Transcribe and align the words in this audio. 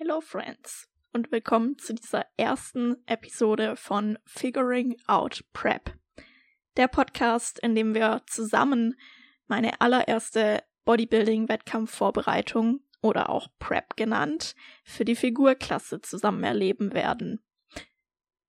Hello 0.00 0.20
Friends 0.20 0.88
und 1.12 1.32
willkommen 1.32 1.76
zu 1.76 1.92
dieser 1.92 2.24
ersten 2.36 3.04
Episode 3.06 3.74
von 3.74 4.16
Figuring 4.26 4.94
Out 5.08 5.42
Prep. 5.52 5.92
Der 6.76 6.86
Podcast, 6.86 7.58
in 7.58 7.74
dem 7.74 7.96
wir 7.96 8.22
zusammen 8.28 8.94
meine 9.48 9.80
allererste 9.80 10.62
Bodybuilding-Wettkampfvorbereitung 10.84 12.78
oder 13.02 13.28
auch 13.28 13.48
Prep 13.58 13.96
genannt, 13.96 14.54
für 14.84 15.04
die 15.04 15.16
Figurklasse 15.16 16.00
zusammen 16.00 16.44
erleben 16.44 16.92
werden. 16.92 17.44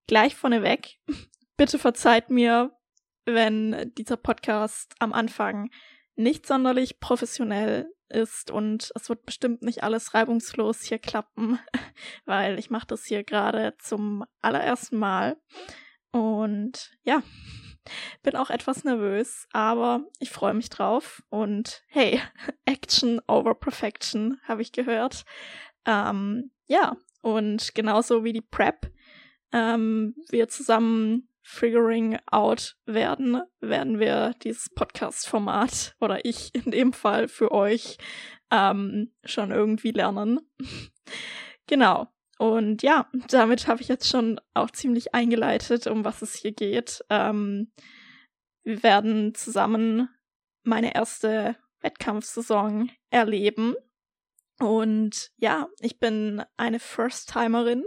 Gleich 0.05 0.36
vorneweg, 0.36 1.00
bitte 1.57 1.79
verzeiht 1.79 2.29
mir, 2.29 2.77
wenn 3.25 3.91
dieser 3.97 4.18
Podcast 4.18 4.93
am 5.00 5.13
Anfang 5.13 5.71
nicht 6.16 6.45
sonderlich 6.45 7.00
professionell 7.00 7.91
ist 8.10 8.52
und 8.52 8.91
es 8.96 9.10
wird 9.10 9.25
bestimmt 9.25 9.62
nicht 9.62 9.84
alles 9.84 10.14
reibungslos 10.14 10.82
hier 10.82 11.00
klappen, 11.00 11.60
weil 12.25 12.60
ich 12.60 12.70
mache 12.70 12.88
das 12.88 13.06
hier 13.06 13.24
gerade 13.24 13.75
zum 13.79 14.25
allerersten 14.42 14.97
Mal 14.97 15.38
und 16.11 16.92
ja, 17.04 17.21
bin 18.24 18.36
auch 18.36 18.50
etwas 18.50 18.83
nervös, 18.83 19.47
aber 19.52 20.06
ich 20.19 20.30
freue 20.30 20.54
mich 20.54 20.69
drauf 20.69 21.24
und 21.30 21.83
hey, 21.88 22.21
Action 22.66 23.21
over 23.28 23.56
Perfection 23.56 24.39
habe 24.44 24.61
ich 24.61 24.71
gehört. 24.71 25.24
Ähm, 25.86 26.52
ja, 26.68 26.97
und 27.21 27.74
genauso 27.75 28.24
wie 28.24 28.33
die 28.33 28.41
Prep 28.41 28.91
ähm, 29.52 30.16
wir 30.30 30.47
zusammen 30.50 31.29
figuring 31.50 32.20
out 32.28 32.76
werden, 32.86 33.42
werden 33.59 34.00
wir 34.00 34.36
dieses 34.44 34.70
Podcast-Format 34.70 35.95
oder 36.00 36.23
ich 36.23 36.53
in 36.53 36.70
dem 36.70 36.94
Fall 36.94 37.28
für 37.28 37.52
euch 37.52 37.98
ähm, 38.52 39.12
schon 39.25 39.50
irgendwie 39.50 39.89
lernen. 39.89 40.39
genau. 41.67 42.08
Und 42.38 42.84
ja, 42.84 43.09
damit 43.30 43.67
habe 43.67 43.81
ich 43.81 43.88
jetzt 43.88 44.08
schon 44.08 44.39
auch 44.53 44.70
ziemlich 44.70 45.16
eingeleitet, 45.16 45.88
um 45.88 46.06
was 46.06 46.22
es 46.22 46.36
hier 46.36 46.52
geht. 46.52 47.03
Ähm, 47.09 47.72
wir 48.63 48.84
werden 48.84 49.34
zusammen 49.34 50.08
meine 50.63 50.94
erste 50.94 51.56
Wettkampfsaison 51.81 52.91
erleben. 53.09 53.73
Und 54.59 55.31
ja, 55.38 55.67
ich 55.80 56.00
bin 56.00 56.44
eine 56.58 56.80
First-Timerin. 56.80 57.84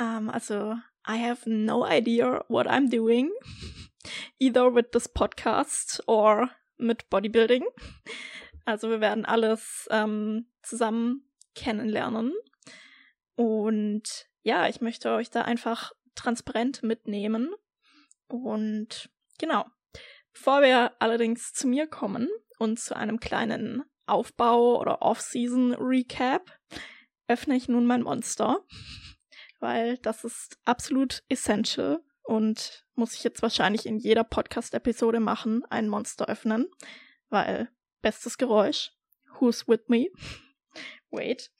Ähm, 0.00 0.30
also 0.30 0.74
I 1.06 1.16
have 1.16 1.46
no 1.46 1.84
idea 1.84 2.44
what 2.48 2.66
I'm 2.66 2.88
doing, 2.88 3.30
either 4.38 4.74
with 4.74 4.90
this 4.92 5.08
podcast 5.08 6.00
or 6.06 6.50
mit 6.78 7.08
Bodybuilding. 7.10 7.64
Also 8.64 8.90
wir 8.90 9.00
werden 9.00 9.24
alles 9.24 9.88
ähm, 9.90 10.46
zusammen 10.62 11.24
kennenlernen. 11.54 12.32
Und 13.34 14.28
ja, 14.42 14.68
ich 14.68 14.80
möchte 14.80 15.10
euch 15.12 15.30
da 15.30 15.42
einfach 15.42 15.92
transparent 16.14 16.82
mitnehmen. 16.82 17.54
Und 18.28 19.10
genau. 19.38 19.66
Bevor 20.32 20.62
wir 20.62 20.92
allerdings 21.00 21.52
zu 21.52 21.66
mir 21.66 21.86
kommen 21.86 22.28
und 22.58 22.78
zu 22.78 22.94
einem 22.94 23.18
kleinen 23.20 23.84
Aufbau 24.06 24.78
oder 24.78 25.02
Off-Season 25.02 25.74
Recap, 25.74 26.50
öffne 27.26 27.56
ich 27.56 27.68
nun 27.68 27.86
mein 27.86 28.02
Monster 28.02 28.64
weil 29.60 29.98
das 29.98 30.24
ist 30.24 30.58
absolut 30.64 31.22
essential 31.28 32.02
und 32.22 32.84
muss 32.94 33.14
ich 33.14 33.24
jetzt 33.24 33.42
wahrscheinlich 33.42 33.86
in 33.86 33.98
jeder 33.98 34.24
Podcast-Episode 34.24 35.20
machen, 35.20 35.64
ein 35.70 35.88
Monster 35.88 36.28
öffnen, 36.28 36.68
weil 37.30 37.70
bestes 38.02 38.38
Geräusch. 38.38 38.92
Who's 39.38 39.66
with 39.68 39.88
me? 39.88 40.08
Wait. 41.10 41.50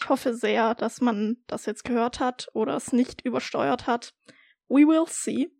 Ich 0.00 0.08
hoffe 0.08 0.32
sehr, 0.32 0.74
dass 0.74 1.00
man 1.00 1.42
das 1.48 1.66
jetzt 1.66 1.84
gehört 1.84 2.20
hat 2.20 2.48
oder 2.54 2.76
es 2.76 2.92
nicht 2.92 3.22
übersteuert 3.22 3.86
hat. 3.86 4.14
We 4.68 4.86
will 4.86 5.06
see. 5.08 5.50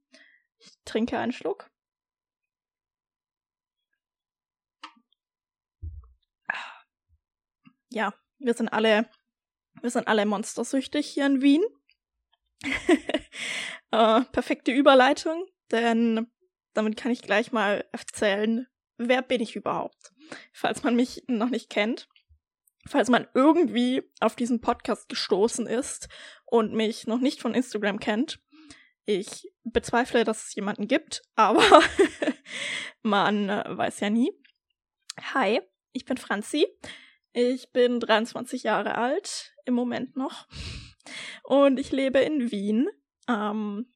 Ich 0.59 0.71
trinke 0.85 1.19
einen 1.19 1.33
Schluck. 1.33 1.68
Ja, 7.99 8.15
wir 8.39 8.55
sind 8.55 8.69
alle, 8.69 9.11
wir 9.81 9.91
sind 9.91 10.07
alle 10.07 10.25
monstersüchtig 10.25 11.05
hier 11.05 11.27
in 11.27 11.43
Wien. 11.43 11.65
äh, 13.91 14.21
perfekte 14.21 14.71
Überleitung, 14.71 15.45
denn 15.73 16.31
damit 16.75 16.97
kann 16.97 17.11
ich 17.11 17.23
gleich 17.23 17.51
mal 17.51 17.85
erzählen, 17.91 18.69
wer 18.99 19.21
bin 19.23 19.41
ich 19.41 19.57
überhaupt, 19.57 20.13
falls 20.53 20.85
man 20.85 20.95
mich 20.95 21.25
noch 21.27 21.51
nicht 21.51 21.71
kennt. 21.71 22.09
Falls 22.87 23.11
man 23.11 23.27
irgendwie 23.35 24.09
auf 24.21 24.37
diesen 24.37 24.61
Podcast 24.61 25.09
gestoßen 25.09 25.67
ist 25.67 26.09
und 26.47 26.73
mich 26.73 27.09
noch 27.09 27.19
nicht 27.19 27.43
von 27.43 27.53
Instagram 27.53 27.99
kennt, 27.99 28.41
ich 29.05 29.51
bezweifle, 29.65 30.23
dass 30.23 30.47
es 30.47 30.55
jemanden 30.55 30.87
gibt, 30.87 31.23
aber 31.35 31.83
man 33.03 33.49
weiß 33.49 34.01
ja 34.01 34.09
nie. 34.09 34.33
Hi, 35.35 35.61
ich 35.93 36.05
bin 36.05 36.17
Franzi. 36.17 36.67
Ich 37.41 37.71
bin 37.71 38.01
23 38.01 38.65
Jahre 38.65 38.97
alt, 38.97 39.55
im 39.65 39.75
Moment 39.75 40.17
noch. 40.17 40.49
Und 41.45 41.79
ich 41.79 41.93
lebe 41.93 42.19
in 42.19 42.51
Wien. 42.51 42.89
Ähm, 43.29 43.95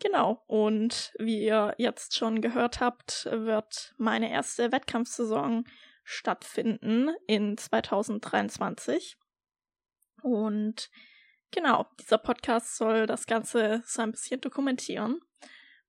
genau. 0.00 0.42
Und 0.48 1.14
wie 1.16 1.44
ihr 1.44 1.76
jetzt 1.78 2.16
schon 2.16 2.40
gehört 2.40 2.80
habt, 2.80 3.26
wird 3.30 3.94
meine 3.98 4.32
erste 4.32 4.72
Wettkampfsaison 4.72 5.62
stattfinden 6.02 7.10
in 7.28 7.56
2023. 7.56 9.16
Und 10.22 10.90
genau, 11.52 11.86
dieser 12.00 12.18
Podcast 12.18 12.76
soll 12.78 13.06
das 13.06 13.26
Ganze 13.26 13.84
so 13.86 14.02
ein 14.02 14.10
bisschen 14.10 14.40
dokumentieren. 14.40 15.20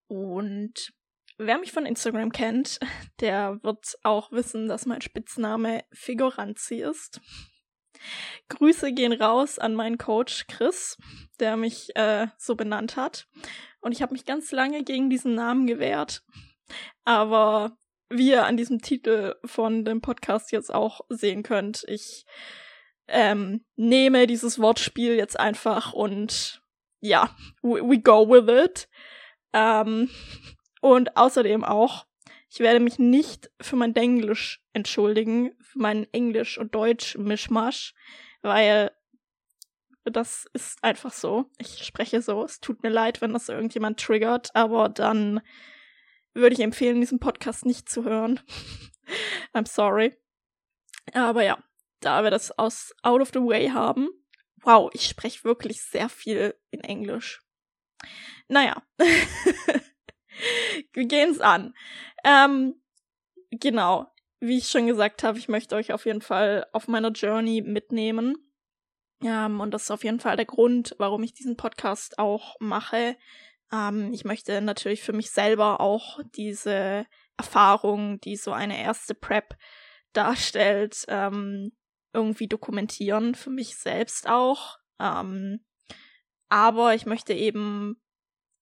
Und 0.05 0.94
Wer 1.38 1.59
mich 1.59 1.72
von 1.72 1.86
Instagram 1.86 2.31
kennt, 2.31 2.80
der 3.20 3.59
wird 3.64 3.98
auch 4.03 4.31
wissen, 4.31 4.68
dass 4.68 4.86
mein 4.86 5.02
Spitzname 5.02 5.84
Figuranzi 5.92 6.81
ist. 6.81 7.22
Grüße 8.50 8.94
gehen 8.94 9.14
raus 9.14 9.59
an 9.59 9.74
meinen 9.74 9.98
Coach 9.98 10.46
Chris, 10.48 10.98
der 11.40 11.58
mich 11.58 11.96
äh, 11.96 12.28
so 12.38 12.56
benannt 12.56 12.96
hat. 12.96 13.28
Und 13.81 13.92
ich 13.92 14.02
habe 14.02 14.14
mich 14.14 14.25
ganz 14.25 14.52
lange 14.52 14.84
gegen 14.84 15.09
diesen 15.09 15.36
Namen 15.36 15.68
gewehrt. 15.68 16.24
Aber 17.03 17.78
wie 18.09 18.30
ihr 18.30 18.46
an 18.46 18.58
diesem 18.58 18.81
Titel 18.81 19.36
von 19.46 19.84
dem 19.84 20.02
Podcast 20.02 20.52
jetzt 20.52 20.74
auch 20.74 21.02
sehen 21.09 21.44
könnt, 21.44 21.84
ich 21.88 22.25
ähm, 23.08 23.66
nehme 23.75 24.28
dieses 24.28 24.59
Wortspiel 24.59 25.16
jetzt 25.16 25.40
einfach 25.40 25.94
und 25.94 26.62
ja, 27.00 27.36
we, 27.62 27.81
we 27.81 28.00
go 28.00 28.30
with 28.30 28.66
it. 28.66 28.90
Ähm, 29.54 30.09
und 30.81 31.17
außerdem 31.17 31.63
auch, 31.63 32.05
ich 32.49 32.59
werde 32.59 32.79
mich 32.79 32.97
nicht 32.99 33.51
für 33.61 33.75
mein 33.75 33.93
Denglisch 33.93 34.63
entschuldigen, 34.73 35.51
für 35.61 35.79
meinen 35.79 36.07
Englisch- 36.13 36.57
und 36.57 36.73
Deutsch-Mischmasch, 36.73 37.93
weil 38.41 38.91
das 40.05 40.45
ist 40.53 40.81
einfach 40.83 41.11
so. 41.11 41.49
Ich 41.57 41.83
spreche 41.83 42.21
so. 42.21 42.43
Es 42.43 42.59
tut 42.59 42.83
mir 42.83 42.89
leid, 42.89 43.21
wenn 43.21 43.33
das 43.33 43.49
irgendjemand 43.49 43.99
triggert, 43.99 44.55
aber 44.55 44.89
dann 44.89 45.41
würde 46.33 46.53
ich 46.53 46.61
empfehlen, 46.61 47.01
diesen 47.01 47.19
Podcast 47.19 47.65
nicht 47.65 47.89
zu 47.89 48.03
hören. 48.03 48.39
I'm 49.53 49.67
sorry. 49.67 50.17
Aber 51.13 51.44
ja, 51.44 51.61
da 51.99 52.23
wir 52.23 52.31
das 52.31 52.57
aus 52.57 52.94
out 53.01 53.21
of 53.21 53.31
the 53.33 53.39
way 53.39 53.69
haben. 53.69 54.09
Wow, 54.61 54.89
ich 54.94 55.07
spreche 55.07 55.44
wirklich 55.44 55.81
sehr 55.81 56.09
viel 56.09 56.55
in 56.71 56.81
Englisch. 56.81 57.41
Naja. 58.47 58.81
wir 60.94 61.06
gehen's 61.06 61.40
an. 61.40 61.74
Ähm, 62.24 62.75
genau. 63.52 64.08
Wie 64.40 64.57
ich 64.57 64.68
schon 64.68 64.86
gesagt 64.86 65.24
habe, 65.24 65.39
ich 65.39 65.48
möchte 65.48 65.75
euch 65.75 65.94
auf 65.94 66.06
jeden 66.06 66.22
Fall 66.22 66.68
auf 66.72 66.88
meiner 66.88 67.12
Journey 67.12 67.62
mitnehmen. 67.62 68.36
Ähm, 69.24 69.60
und 69.60 69.72
das 69.72 69.84
ist 69.84 69.92
auf 69.92 70.04
jeden 70.04 70.19
Fall 70.19 70.36
der 70.36 70.45
Grund, 70.45 70.95
warum 71.00 71.24
ich 71.24 71.34
diesen 71.34 71.57
Podcast 71.57 72.19
auch 72.19 72.56
mache. 72.60 73.18
Ähm, 73.72 74.13
ich 74.13 74.25
möchte 74.25 74.62
natürlich 74.62 75.01
für 75.01 75.13
mich 75.13 75.31
selber 75.31 75.81
auch 75.81 76.19
diese 76.36 77.06
Erfahrung, 77.38 78.19
die 78.22 78.36
so 78.36 78.51
eine 78.51 78.80
erste 78.80 79.16
Prep 79.16 79.57
darstellt, 80.13 81.06
ähm, 81.07 81.72
irgendwie 82.13 82.48
dokumentieren, 82.48 83.36
für 83.36 83.50
mich 83.50 83.78
selbst 83.78 84.28
auch. 84.28 84.78
Ähm, 85.00 85.66
aber 86.50 86.95
ich 86.95 87.06
möchte 87.06 87.33
eben 87.33 88.01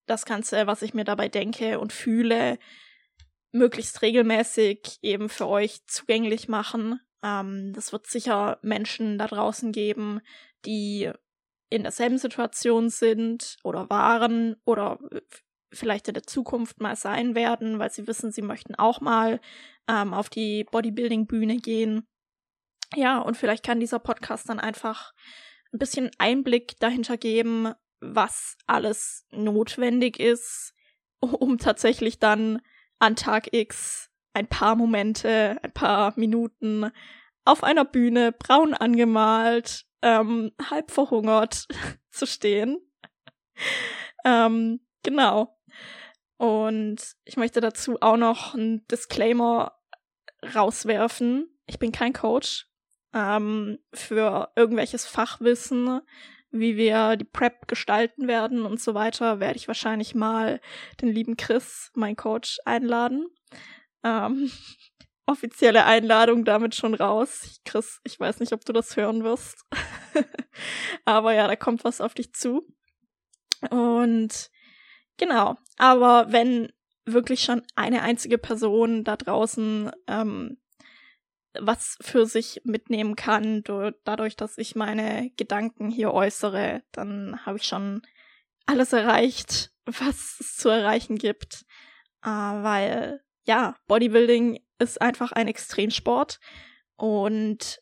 das 0.05 0.25
Ganze, 0.25 0.67
was 0.67 0.81
ich 0.81 0.93
mir 0.93 1.03
dabei 1.03 1.29
denke 1.29 1.79
und 1.79 1.93
fühle, 1.93 2.57
möglichst 3.51 4.01
regelmäßig 4.01 4.99
eben 5.01 5.29
für 5.29 5.47
euch 5.47 5.85
zugänglich 5.85 6.47
machen. 6.47 6.99
Ähm, 7.23 7.73
das 7.73 7.91
wird 7.91 8.07
sicher 8.07 8.59
Menschen 8.61 9.17
da 9.17 9.27
draußen 9.27 9.71
geben, 9.71 10.21
die 10.65 11.11
in 11.69 11.83
derselben 11.83 12.17
Situation 12.17 12.89
sind 12.89 13.57
oder 13.63 13.89
waren 13.89 14.55
oder 14.65 14.99
vielleicht 15.71 16.07
in 16.07 16.13
der 16.13 16.23
Zukunft 16.23 16.79
mal 16.79 16.95
sein 16.95 17.35
werden, 17.35 17.79
weil 17.79 17.91
sie 17.91 18.07
wissen, 18.07 18.31
sie 18.31 18.41
möchten 18.41 18.75
auch 18.75 19.01
mal 19.01 19.39
ähm, 19.87 20.13
auf 20.13 20.29
die 20.29 20.63
Bodybuilding-Bühne 20.65 21.57
gehen. 21.57 22.07
Ja, 22.95 23.19
und 23.19 23.35
vielleicht 23.35 23.65
kann 23.65 23.79
dieser 23.79 23.99
Podcast 23.99 24.47
dann 24.47 24.59
einfach 24.59 25.13
ein 25.73 25.79
bisschen 25.79 26.11
Einblick 26.17 26.79
dahinter 26.79 27.17
geben, 27.17 27.73
was 28.13 28.57
alles 28.67 29.25
notwendig 29.31 30.19
ist, 30.19 30.73
um 31.19 31.57
tatsächlich 31.57 32.19
dann 32.19 32.61
an 32.99 33.15
Tag 33.15 33.53
X 33.53 34.09
ein 34.33 34.47
paar 34.47 34.75
Momente, 34.75 35.57
ein 35.63 35.71
paar 35.71 36.13
Minuten 36.17 36.91
auf 37.45 37.63
einer 37.63 37.85
Bühne 37.85 38.31
braun 38.31 38.73
angemalt, 38.73 39.85
ähm, 40.01 40.51
halb 40.69 40.91
verhungert 40.91 41.67
zu 42.11 42.27
stehen. 42.27 42.79
ähm, 44.25 44.81
genau. 45.03 45.57
Und 46.37 47.15
ich 47.23 47.37
möchte 47.37 47.61
dazu 47.61 47.97
auch 48.01 48.17
noch 48.17 48.53
einen 48.53 48.85
Disclaimer 48.87 49.79
rauswerfen. 50.53 51.49
Ich 51.65 51.79
bin 51.79 51.91
kein 51.93 52.11
Coach 52.13 52.67
ähm, 53.13 53.79
für 53.93 54.51
irgendwelches 54.55 55.05
Fachwissen, 55.05 56.01
wie 56.59 56.77
wir 56.77 57.15
die 57.17 57.25
Prep 57.25 57.67
gestalten 57.67 58.27
werden 58.27 58.65
und 58.65 58.81
so 58.81 58.93
weiter, 58.93 59.39
werde 59.39 59.57
ich 59.57 59.67
wahrscheinlich 59.67 60.15
mal 60.15 60.61
den 61.01 61.09
lieben 61.09 61.37
Chris, 61.37 61.91
mein 61.95 62.15
Coach, 62.15 62.59
einladen. 62.65 63.27
Ähm, 64.03 64.51
offizielle 65.25 65.85
Einladung 65.85 66.45
damit 66.45 66.75
schon 66.75 66.93
raus. 66.93 67.59
Chris, 67.65 67.99
ich 68.03 68.19
weiß 68.19 68.39
nicht, 68.39 68.53
ob 68.53 68.63
du 68.63 68.73
das 68.73 68.95
hören 68.95 69.23
wirst. 69.23 69.65
aber 71.05 71.33
ja, 71.33 71.47
da 71.47 71.55
kommt 71.55 71.83
was 71.83 72.01
auf 72.01 72.13
dich 72.13 72.33
zu. 72.33 72.61
Und 73.69 74.49
genau, 75.17 75.55
aber 75.77 76.31
wenn 76.31 76.71
wirklich 77.05 77.41
schon 77.41 77.63
eine 77.75 78.01
einzige 78.01 78.37
Person 78.37 79.03
da 79.03 79.15
draußen 79.15 79.91
ähm, 80.07 80.57
was 81.59 81.97
für 82.01 82.25
sich 82.25 82.61
mitnehmen 82.63 83.15
kann, 83.15 83.63
dadurch, 84.03 84.35
dass 84.35 84.57
ich 84.57 84.75
meine 84.75 85.31
Gedanken 85.37 85.89
hier 85.89 86.13
äußere, 86.13 86.83
dann 86.91 87.45
habe 87.45 87.57
ich 87.57 87.63
schon 87.63 88.01
alles 88.65 88.93
erreicht, 88.93 89.71
was 89.85 90.37
es 90.39 90.57
zu 90.57 90.69
erreichen 90.69 91.17
gibt. 91.17 91.65
Äh, 92.23 92.29
weil, 92.29 93.21
ja, 93.45 93.75
Bodybuilding 93.87 94.59
ist 94.79 95.01
einfach 95.01 95.31
ein 95.31 95.47
Extremsport 95.47 96.39
und 96.97 97.81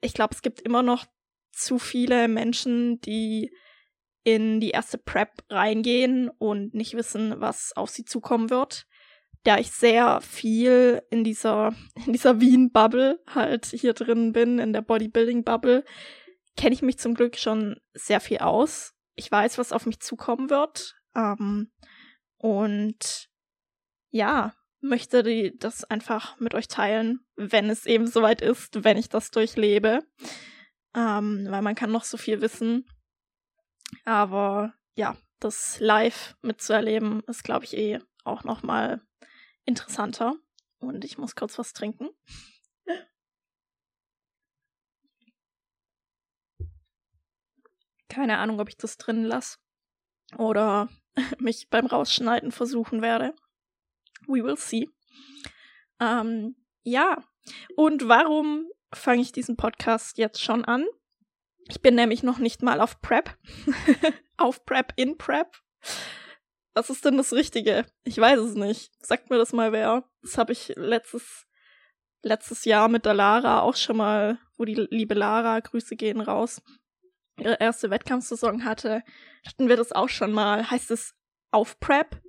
ich 0.00 0.14
glaube, 0.14 0.34
es 0.34 0.42
gibt 0.42 0.60
immer 0.60 0.82
noch 0.82 1.06
zu 1.52 1.78
viele 1.78 2.28
Menschen, 2.28 3.00
die 3.00 3.52
in 4.24 4.60
die 4.60 4.70
erste 4.70 4.98
Prep 4.98 5.42
reingehen 5.50 6.28
und 6.28 6.74
nicht 6.74 6.94
wissen, 6.94 7.40
was 7.40 7.72
auf 7.76 7.90
sie 7.90 8.04
zukommen 8.04 8.50
wird. 8.50 8.86
Da 9.44 9.58
ich 9.58 9.72
sehr 9.72 10.20
viel 10.20 11.02
in 11.10 11.24
dieser, 11.24 11.74
in 12.06 12.12
dieser 12.12 12.40
Wien-Bubble 12.40 13.20
halt 13.26 13.66
hier 13.66 13.92
drin 13.92 14.32
bin, 14.32 14.58
in 14.58 14.72
der 14.72 14.82
Bodybuilding-Bubble, 14.82 15.84
kenne 16.56 16.74
ich 16.74 16.82
mich 16.82 16.98
zum 16.98 17.14
Glück 17.14 17.36
schon 17.36 17.80
sehr 17.92 18.20
viel 18.20 18.38
aus. 18.38 18.94
Ich 19.14 19.30
weiß, 19.30 19.58
was 19.58 19.72
auf 19.72 19.86
mich 19.86 20.00
zukommen 20.00 20.50
wird. 20.50 20.94
Ähm, 21.14 21.70
und 22.38 23.28
ja, 24.10 24.54
möchte 24.80 25.22
die, 25.22 25.56
das 25.58 25.84
einfach 25.84 26.38
mit 26.38 26.54
euch 26.54 26.68
teilen, 26.68 27.20
wenn 27.36 27.70
es 27.70 27.86
eben 27.86 28.06
soweit 28.06 28.42
ist, 28.42 28.84
wenn 28.84 28.96
ich 28.96 29.08
das 29.08 29.30
durchlebe. 29.30 30.00
Ähm, 30.94 31.46
weil 31.48 31.62
man 31.62 31.74
kann 31.74 31.90
noch 31.90 32.04
so 32.04 32.16
viel 32.16 32.40
wissen. 32.40 32.86
Aber 34.04 34.74
ja, 34.94 35.16
das 35.40 35.80
live 35.80 36.36
mitzuerleben 36.42 37.22
ist, 37.26 37.44
glaube 37.44 37.64
ich, 37.64 37.76
eh 37.76 38.00
auch 38.24 38.44
noch 38.44 38.62
mal 38.62 39.00
interessanter. 39.64 40.34
Und 40.78 41.04
ich 41.04 41.18
muss 41.18 41.36
kurz 41.36 41.58
was 41.58 41.72
trinken. 41.72 42.08
Keine 48.08 48.38
Ahnung, 48.38 48.60
ob 48.60 48.68
ich 48.68 48.76
das 48.76 48.98
drin 48.98 49.24
lasse 49.24 49.58
oder 50.36 50.88
mich 51.38 51.68
beim 51.70 51.86
Rausschneiden 51.86 52.52
versuchen 52.52 53.00
werde. 53.00 53.34
We 54.26 54.44
will 54.44 54.56
see. 54.56 54.88
Ähm, 55.98 56.56
ja, 56.82 57.24
und 57.76 58.08
warum 58.08 58.68
fange 58.92 59.22
ich 59.22 59.32
diesen 59.32 59.56
Podcast 59.56 60.18
jetzt 60.18 60.42
schon 60.42 60.64
an? 60.64 60.84
Ich 61.68 61.80
bin 61.80 61.94
nämlich 61.94 62.22
noch 62.22 62.38
nicht 62.38 62.62
mal 62.62 62.80
auf 62.80 63.00
Prep. 63.00 63.38
auf 64.36 64.64
Prep, 64.64 64.92
in 64.96 65.16
Prep. 65.16 65.56
Was 66.74 66.88
ist 66.88 67.04
denn 67.04 67.16
das 67.16 67.32
Richtige? 67.32 67.86
Ich 68.04 68.18
weiß 68.18 68.38
es 68.40 68.54
nicht. 68.54 68.92
Sagt 69.04 69.30
mir 69.30 69.36
das 69.36 69.52
mal 69.52 69.72
wer. 69.72 70.04
Das 70.22 70.38
habe 70.38 70.52
ich 70.52 70.72
letztes, 70.76 71.46
letztes 72.22 72.64
Jahr 72.64 72.88
mit 72.88 73.04
der 73.04 73.14
Lara 73.14 73.60
auch 73.60 73.76
schon 73.76 73.98
mal, 73.98 74.38
wo 74.56 74.64
die 74.64 74.86
liebe 74.90 75.14
Lara, 75.14 75.60
Grüße 75.60 75.96
gehen 75.96 76.20
raus, 76.20 76.62
ihre 77.38 77.60
erste 77.60 77.90
Wettkampfsaison 77.90 78.64
hatte, 78.64 79.02
hatten 79.46 79.68
wir 79.68 79.76
das 79.76 79.92
auch 79.92 80.08
schon 80.08 80.32
mal. 80.32 80.70
Heißt 80.70 80.90
es 80.90 81.14
auf 81.50 81.78
Prep? 81.80 82.22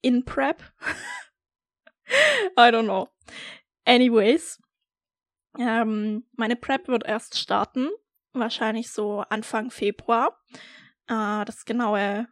In 0.00 0.24
Prep? 0.24 0.62
I 2.58 2.70
don't 2.70 2.84
know. 2.84 3.08
Anyways, 3.84 4.60
ähm, 5.58 6.26
meine 6.32 6.56
Prep 6.56 6.88
wird 6.88 7.04
erst 7.04 7.38
starten, 7.38 7.88
wahrscheinlich 8.32 8.90
so 8.90 9.20
Anfang 9.20 9.70
Februar. 9.70 10.40
Äh, 11.06 11.44
das 11.44 11.64
genaue, 11.64 12.28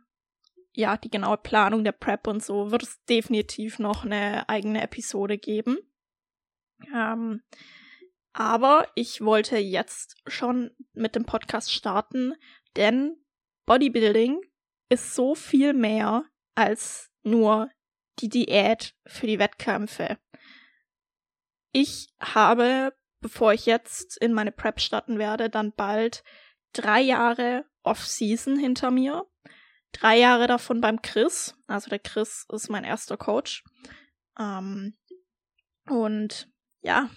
ja, 0.74 0.96
die 0.96 1.10
genaue 1.10 1.36
Planung 1.36 1.84
der 1.84 1.92
Prep 1.92 2.26
und 2.26 2.42
so 2.42 2.70
wird 2.70 2.82
es 2.82 3.04
definitiv 3.04 3.78
noch 3.78 4.04
eine 4.04 4.48
eigene 4.48 4.82
Episode 4.82 5.38
geben. 5.38 5.78
Ähm, 6.94 7.42
aber 8.32 8.88
ich 8.94 9.20
wollte 9.20 9.58
jetzt 9.58 10.16
schon 10.26 10.70
mit 10.94 11.14
dem 11.14 11.26
Podcast 11.26 11.72
starten, 11.72 12.34
denn 12.76 13.16
Bodybuilding 13.66 14.40
ist 14.88 15.14
so 15.14 15.34
viel 15.34 15.74
mehr 15.74 16.24
als 16.54 17.10
nur 17.22 17.70
die 18.18 18.28
Diät 18.28 18.94
für 19.06 19.26
die 19.26 19.38
Wettkämpfe. 19.38 20.18
Ich 21.72 22.08
habe, 22.20 22.94
bevor 23.20 23.52
ich 23.52 23.66
jetzt 23.66 24.16
in 24.18 24.32
meine 24.32 24.52
Prep 24.52 24.80
starten 24.80 25.18
werde, 25.18 25.48
dann 25.48 25.72
bald 25.72 26.22
drei 26.72 27.00
Jahre 27.00 27.64
Off-Season 27.82 28.58
hinter 28.58 28.90
mir. 28.90 29.26
Drei 29.92 30.18
Jahre 30.18 30.46
davon 30.46 30.80
beim 30.80 31.02
Chris. 31.02 31.54
Also 31.66 31.90
der 31.90 31.98
Chris 31.98 32.46
ist 32.52 32.70
mein 32.70 32.84
erster 32.84 33.16
Coach. 33.16 33.64
Ähm, 34.38 34.96
und 35.88 36.48
ja, 36.80 37.10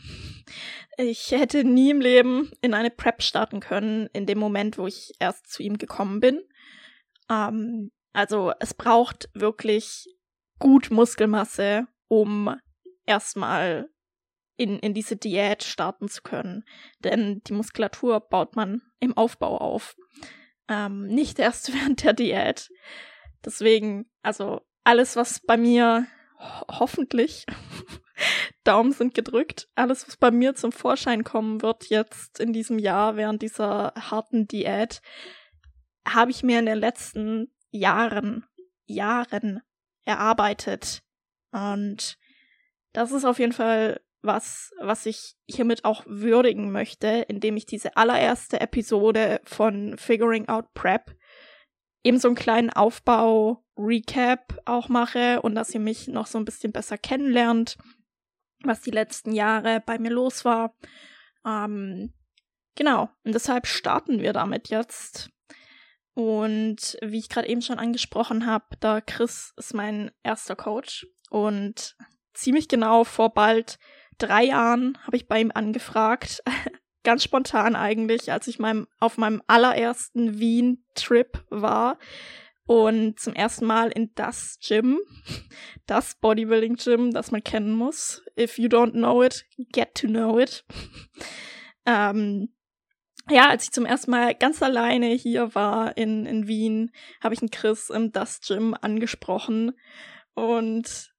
ich 0.97 1.31
hätte 1.31 1.63
nie 1.63 1.89
im 1.89 2.01
Leben 2.01 2.51
in 2.61 2.73
eine 2.73 2.91
Prep 2.91 3.21
starten 3.21 3.59
können, 3.59 4.07
in 4.13 4.25
dem 4.25 4.37
Moment, 4.37 4.77
wo 4.77 4.87
ich 4.87 5.13
erst 5.19 5.51
zu 5.51 5.63
ihm 5.63 5.77
gekommen 5.77 6.19
bin. 6.19 6.41
Ähm, 7.29 7.91
also 8.13 8.53
es 8.59 8.73
braucht 8.73 9.29
wirklich 9.33 10.07
gut 10.59 10.91
Muskelmasse, 10.91 11.87
um 12.07 12.55
erstmal 13.05 13.89
in, 14.57 14.79
in 14.79 14.93
diese 14.93 15.17
Diät 15.17 15.63
starten 15.63 16.07
zu 16.07 16.21
können. 16.21 16.63
Denn 16.99 17.41
die 17.47 17.53
Muskulatur 17.53 18.19
baut 18.21 18.55
man 18.55 18.81
im 18.99 19.17
Aufbau 19.17 19.57
auf. 19.57 19.95
Ähm, 20.67 21.07
nicht 21.07 21.39
erst 21.39 21.73
während 21.73 22.03
der 22.03 22.13
Diät. 22.13 22.69
Deswegen, 23.43 24.09
also 24.21 24.61
alles, 24.83 25.15
was 25.15 25.39
bei 25.39 25.57
mir 25.57 26.07
ho 26.39 26.79
hoffentlich, 26.79 27.45
Daumen 28.63 28.91
sind 28.91 29.13
gedrückt, 29.13 29.67
alles, 29.75 30.07
was 30.07 30.17
bei 30.17 30.31
mir 30.31 30.55
zum 30.55 30.71
Vorschein 30.71 31.23
kommen 31.23 31.61
wird 31.61 31.89
jetzt 31.89 32.39
in 32.39 32.53
diesem 32.53 32.79
Jahr 32.79 33.15
während 33.15 33.41
dieser 33.41 33.93
harten 33.95 34.47
Diät, 34.47 35.01
habe 36.07 36.31
ich 36.31 36.43
mir 36.43 36.59
in 36.59 36.65
den 36.65 36.77
letzten 36.77 37.53
Jahren, 37.71 38.45
Jahren 38.85 39.61
erarbeitet. 40.05 41.03
Und 41.51 42.17
das 42.93 43.11
ist 43.11 43.25
auf 43.25 43.39
jeden 43.39 43.53
Fall 43.53 44.01
was, 44.25 44.73
was 44.79 45.05
ich 45.05 45.35
hiermit 45.47 45.85
auch 45.85 46.03
würdigen 46.05 46.71
möchte, 46.71 47.07
indem 47.27 47.57
ich 47.57 47.65
diese 47.65 47.97
allererste 47.97 48.59
Episode 48.59 49.41
von 49.43 49.97
Figuring 49.97 50.47
Out 50.47 50.73
Prep 50.73 51.15
eben 52.03 52.19
so 52.19 52.27
einen 52.27 52.35
kleinen 52.35 52.69
Aufbau-Recap 52.69 54.61
auch 54.65 54.89
mache 54.89 55.41
und 55.41 55.55
dass 55.55 55.73
ihr 55.73 55.79
mich 55.79 56.07
noch 56.07 56.27
so 56.27 56.37
ein 56.37 56.45
bisschen 56.45 56.71
besser 56.71 56.97
kennenlernt, 56.97 57.77
was 58.63 58.81
die 58.81 58.91
letzten 58.91 59.31
Jahre 59.31 59.81
bei 59.83 59.97
mir 59.97 60.11
los 60.11 60.45
war. 60.45 60.75
Ähm, 61.45 62.13
genau, 62.75 63.09
und 63.23 63.33
deshalb 63.33 63.65
starten 63.65 64.21
wir 64.21 64.33
damit 64.33 64.69
jetzt. 64.69 65.31
Und 66.13 66.97
wie 67.01 67.17
ich 67.17 67.27
gerade 67.27 67.49
eben 67.49 67.61
schon 67.61 67.79
angesprochen 67.79 68.45
habe, 68.45 68.65
da 68.79 69.01
Chris 69.01 69.53
ist 69.57 69.73
mein 69.73 70.11
erster 70.23 70.55
Coach 70.55 71.07
und 71.29 71.97
ziemlich 72.33 72.67
genau 72.67 73.03
vor 73.03 73.33
bald 73.33 73.79
drei 74.17 74.45
Jahren 74.45 74.97
habe 75.03 75.17
ich 75.17 75.27
bei 75.27 75.39
ihm 75.39 75.51
angefragt, 75.53 76.43
ganz 77.03 77.23
spontan 77.23 77.75
eigentlich, 77.75 78.31
als 78.31 78.47
ich 78.47 78.59
meinem, 78.59 78.87
auf 78.99 79.17
meinem 79.17 79.41
allerersten 79.47 80.39
Wien-Trip 80.39 81.43
war, 81.49 81.97
und 82.67 83.19
zum 83.19 83.33
ersten 83.33 83.65
Mal 83.65 83.89
in 83.89 84.11
das 84.15 84.57
Gym, 84.59 84.99
das 85.85 86.15
Bodybuilding 86.15 86.75
Gym, 86.75 87.11
das 87.11 87.31
man 87.31 87.43
kennen 87.43 87.75
muss. 87.75 88.23
If 88.39 88.57
you 88.57 88.67
don't 88.67 88.93
know 88.93 89.21
it, 89.21 89.45
get 89.71 89.93
to 89.95 90.07
know 90.07 90.39
it. 90.39 90.65
ähm, 91.85 92.49
ja, 93.29 93.49
als 93.49 93.65
ich 93.65 93.71
zum 93.71 93.85
ersten 93.85 94.11
Mal 94.11 94.35
ganz 94.35 94.61
alleine 94.61 95.07
hier 95.07 95.53
war 95.55 95.97
in, 95.97 96.25
in 96.25 96.47
Wien, 96.47 96.91
habe 97.23 97.33
ich 97.33 97.41
einen 97.41 97.51
Chris 97.51 97.89
im 97.89 98.11
Dust 98.11 98.47
Gym 98.47 98.75
angesprochen 98.79 99.73
und 100.33 101.14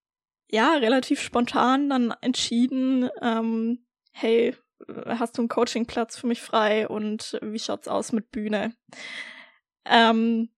ja, 0.51 0.75
relativ 0.75 1.21
spontan 1.21 1.91
dann 1.91 2.15
entschieden, 2.21 3.09
ähm, 3.21 3.85
hey, 4.13 4.55
hast 5.07 5.37
du 5.37 5.43
einen 5.43 5.49
Coachingplatz 5.49 6.17
für 6.17 6.27
mich 6.27 6.43
frei 6.43 6.87
und 6.89 7.39
wie 7.43 7.59
schaut's 7.59 7.89
aus 7.89 8.13
mit 8.13 8.31
Bühne? 8.31 8.75
Ähm, 9.85 10.51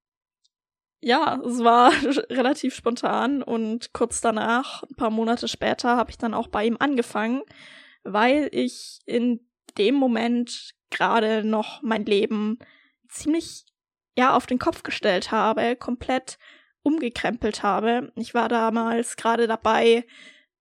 ja, 1.00 1.40
es 1.44 1.62
war 1.62 1.92
relativ 2.30 2.74
spontan 2.74 3.42
und 3.42 3.92
kurz 3.92 4.20
danach, 4.20 4.82
ein 4.82 4.96
paar 4.96 5.10
Monate 5.10 5.48
später, 5.48 5.96
habe 5.96 6.10
ich 6.10 6.18
dann 6.18 6.34
auch 6.34 6.48
bei 6.48 6.64
ihm 6.64 6.76
angefangen, 6.78 7.42
weil 8.02 8.48
ich 8.52 9.00
in 9.06 9.48
dem 9.76 9.94
Moment 9.94 10.74
gerade 10.90 11.44
noch 11.44 11.82
mein 11.82 12.04
Leben 12.04 12.58
ziemlich 13.08 13.64
ja 14.16 14.34
auf 14.34 14.46
den 14.46 14.58
Kopf 14.58 14.82
gestellt 14.82 15.30
habe, 15.30 15.76
komplett 15.76 16.38
umgekrempelt 16.88 17.62
habe. 17.62 18.12
Ich 18.16 18.32
war 18.32 18.48
damals 18.48 19.16
gerade 19.16 19.46
dabei, 19.46 20.06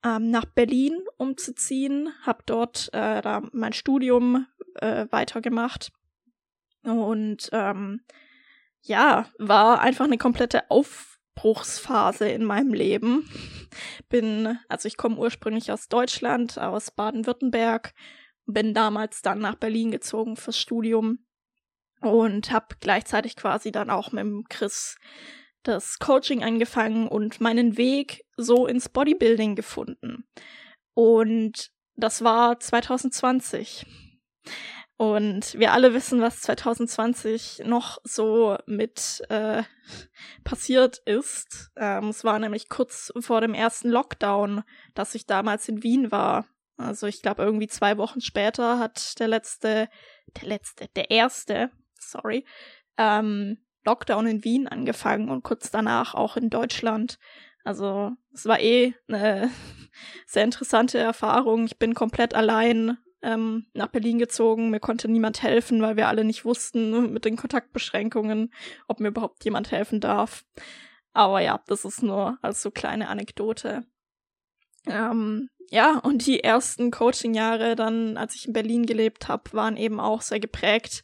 ähm, 0.03 0.29
nach 0.29 0.46
Berlin 0.46 1.00
umzuziehen, 1.17 2.10
habe 2.24 2.43
dort 2.46 2.89
äh, 2.93 3.22
da 3.22 3.41
mein 3.53 3.74
Studium 3.74 4.46
äh, 4.75 5.07
weitergemacht 5.10 5.91
und 6.84 7.50
ähm, 7.53 8.01
ja, 8.81 9.25
war 9.38 9.79
einfach 9.81 10.05
eine 10.05 10.17
komplette 10.17 10.69
Aufbruchsphase 10.69 12.29
in 12.29 12.43
meinem 12.43 12.74
Leben. 12.74 13.29
Bin, 14.10 14.60
also 14.69 14.88
ich 14.88 14.98
komme 14.98 15.17
ursprünglich 15.17 15.72
aus 15.72 15.88
Deutschland, 15.88 16.57
aus 16.57 16.91
Baden-Württemberg, 16.91 17.93
bin 18.46 18.74
damals 18.74 19.22
dann 19.22 19.39
nach 19.39 19.55
Berlin 19.55 19.91
gezogen 19.91 20.38
fürs 20.38 20.57
Studium 20.57 21.19
und 22.01 22.51
habe 22.51 22.75
gleichzeitig 22.79 23.36
quasi 23.36 23.72
dann 23.72 23.89
auch 23.89 24.12
mit 24.12 24.22
dem 24.22 24.46
Chris 24.48 24.98
das 25.67 26.00
Coaching 26.00 26.43
angefangen 26.43 27.07
und 27.07 27.41
meinen 27.41 27.77
Weg 27.77 28.25
so 28.38 28.67
ins 28.67 28.89
Bodybuilding 28.89 29.55
gefunden. 29.55 30.27
Und 30.93 31.71
das 31.95 32.24
war 32.24 32.59
2020. 32.59 33.86
Und 34.97 35.53
wir 35.59 35.74
alle 35.74 35.93
wissen, 35.93 36.21
was 36.21 36.41
2020 36.41 37.62
noch 37.65 38.00
so 38.03 38.57
mit 38.65 39.21
äh, 39.29 39.62
passiert 40.43 40.97
ist. 41.05 41.69
Ähm, 41.75 42.09
es 42.09 42.24
war 42.24 42.39
nämlich 42.39 42.67
kurz 42.67 43.13
vor 43.19 43.41
dem 43.41 43.53
ersten 43.53 43.89
Lockdown, 43.89 44.63
dass 44.95 45.13
ich 45.13 45.27
damals 45.27 45.69
in 45.69 45.83
Wien 45.83 46.12
war. 46.12 46.47
Also 46.77 47.05
ich 47.05 47.21
glaube, 47.21 47.43
irgendwie 47.43 47.67
zwei 47.67 47.97
Wochen 47.97 48.21
später 48.21 48.79
hat 48.79 49.19
der 49.19 49.27
letzte, 49.27 49.89
der 50.41 50.47
letzte, 50.47 50.88
der 50.95 51.12
erste, 51.12 51.71
sorry, 52.00 52.43
ähm, 52.97 53.59
Lockdown 53.88 54.27
in 54.27 54.44
Wien 54.44 54.67
angefangen 54.67 55.29
und 55.29 55.44
kurz 55.44 55.72
danach 55.72 56.13
auch 56.13 56.36
in 56.36 56.50
Deutschland. 56.50 57.20
Also 57.63 58.12
es 58.34 58.46
war 58.46 58.60
eh 58.60 58.94
eine 59.08 59.50
sehr 60.27 60.44
interessante 60.44 60.98
Erfahrung. 60.98 61.65
Ich 61.65 61.77
bin 61.77 61.94
komplett 61.94 62.34
allein 62.36 62.98
ähm, 63.22 63.65
nach 63.74 63.88
Berlin 63.88 64.20
gezogen. 64.20 64.70
Mir 64.70 64.82
konnte 64.82 65.08
niemand 65.08 65.41
helfen, 65.41 65.82
weil 65.82 65.96
wir 65.96 66.10
alle 66.10 66.25
nicht 66.25 66.44
wussten 66.44 67.13
mit 67.13 67.24
den 67.24 67.38
Kontaktbeschränkungen, 67.38 68.53
ob 68.89 69.00
mir 69.00 69.08
überhaupt 69.08 69.44
jemand 69.46 69.72
helfen 69.72 70.01
darf. 70.01 70.44
Aber 71.13 71.39
ja, 71.39 71.62
das 71.67 71.86
ist 71.86 72.03
nur 72.03 72.38
als 72.41 72.62
so 72.62 72.72
kleine 72.72 73.08
Anekdote. 73.08 73.86
Ähm, 74.86 75.50
ja, 75.70 75.98
und 76.00 76.25
die 76.25 76.44
ersten 76.44 76.91
Coaching-Jahre 76.91 77.75
dann, 77.75 78.17
als 78.17 78.36
ich 78.36 78.48
in 78.48 78.53
Berlin 78.53 78.86
gelebt 78.86 79.29
habe, 79.29 79.51
waren 79.53 79.77
eben 79.77 80.00
auch 80.00 80.22
sehr 80.22 80.39
geprägt. 80.39 81.03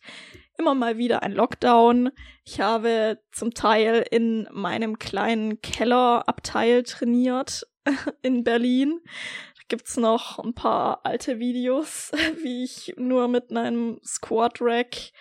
Immer 0.57 0.75
mal 0.75 0.98
wieder 0.98 1.24
ein 1.24 1.31
Lockdown. 1.31 2.12
Ich 2.45 2.60
habe 2.60 3.19
zum 3.31 3.53
Teil 3.53 4.05
in 4.12 4.48
meinem 4.51 5.00
kleinen 5.00 5.62
Kellerabteil 5.62 6.83
trainiert 6.83 7.67
in 8.22 8.43
Berlin 8.43 9.01
gibt's 9.74 9.98
noch 9.98 10.38
ein 10.38 10.53
paar 10.53 11.03
alte 11.03 11.39
Videos, 11.39 12.12
wie 12.43 12.63
ich 12.63 12.93
nur 12.95 13.27
mit 13.27 13.50
einem 13.50 14.00
Squat 14.05 14.60
Rack 14.62 15.12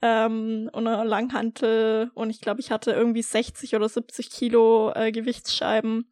ähm, 0.00 0.70
und 0.72 0.86
einer 0.86 1.04
Langhantel 1.04 2.10
und 2.14 2.30
ich 2.30 2.40
glaube, 2.40 2.60
ich 2.60 2.70
hatte 2.70 2.92
irgendwie 2.92 3.20
60 3.20 3.76
oder 3.76 3.86
70 3.86 4.30
Kilo 4.30 4.92
äh, 4.94 5.12
Gewichtsscheiben 5.12 6.10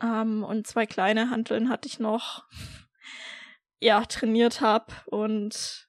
ähm, 0.00 0.44
und 0.44 0.68
zwei 0.68 0.86
kleine 0.86 1.30
Hanteln 1.30 1.68
hatte 1.68 1.88
ich 1.88 1.98
noch. 1.98 2.44
Ja, 3.80 4.04
trainiert 4.04 4.60
hab 4.60 5.06
und 5.06 5.87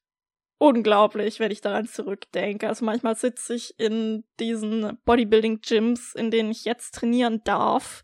unglaublich, 0.59 1.39
wenn 1.39 1.51
ich 1.51 1.61
daran 1.61 1.87
zurückdenke. 1.87 2.67
Also 2.67 2.85
manchmal 2.85 3.15
sitze 3.15 3.55
ich 3.55 3.79
in 3.79 4.25
diesen 4.39 4.99
Bodybuilding-Gyms, 5.05 6.13
in 6.13 6.29
denen 6.29 6.51
ich 6.51 6.65
jetzt 6.65 6.95
trainieren 6.95 7.41
darf 7.43 8.03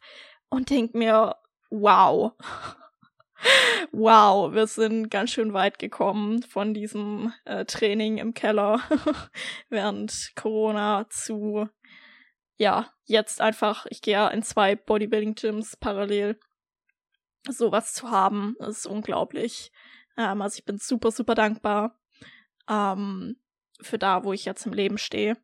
und 0.49 0.69
denk 0.69 0.95
mir, 0.95 1.35
wow, 1.69 2.31
wow, 3.91 4.53
wir 4.53 4.67
sind 4.67 5.09
ganz 5.11 5.31
schön 5.31 5.53
weit 5.53 5.77
gekommen 5.79 6.43
von 6.43 6.73
diesem 6.73 7.33
äh, 7.43 7.65
Training 7.65 8.17
im 8.17 8.33
Keller 8.33 8.79
während 9.69 10.31
Corona 10.35 11.07
zu, 11.09 11.67
ja, 12.55 12.89
jetzt 13.03 13.41
einfach, 13.41 13.85
ich 13.89 14.01
gehe 14.01 14.31
in 14.31 14.43
zwei 14.43 14.75
Bodybuilding-Gyms 14.77 15.75
parallel. 15.77 16.39
Sowas 17.47 17.93
zu 17.93 18.09
haben, 18.09 18.55
ist 18.59 18.87
unglaublich. 18.87 19.73
Ähm, 20.17 20.41
also 20.41 20.57
ich 20.57 20.65
bin 20.65 20.77
super, 20.77 21.11
super 21.11 21.35
dankbar 21.35 21.99
ähm, 22.69 23.37
für 23.81 23.97
da, 23.97 24.23
wo 24.23 24.33
ich 24.33 24.45
jetzt 24.45 24.65
im 24.65 24.73
Leben 24.73 24.97
stehe. 24.97 25.37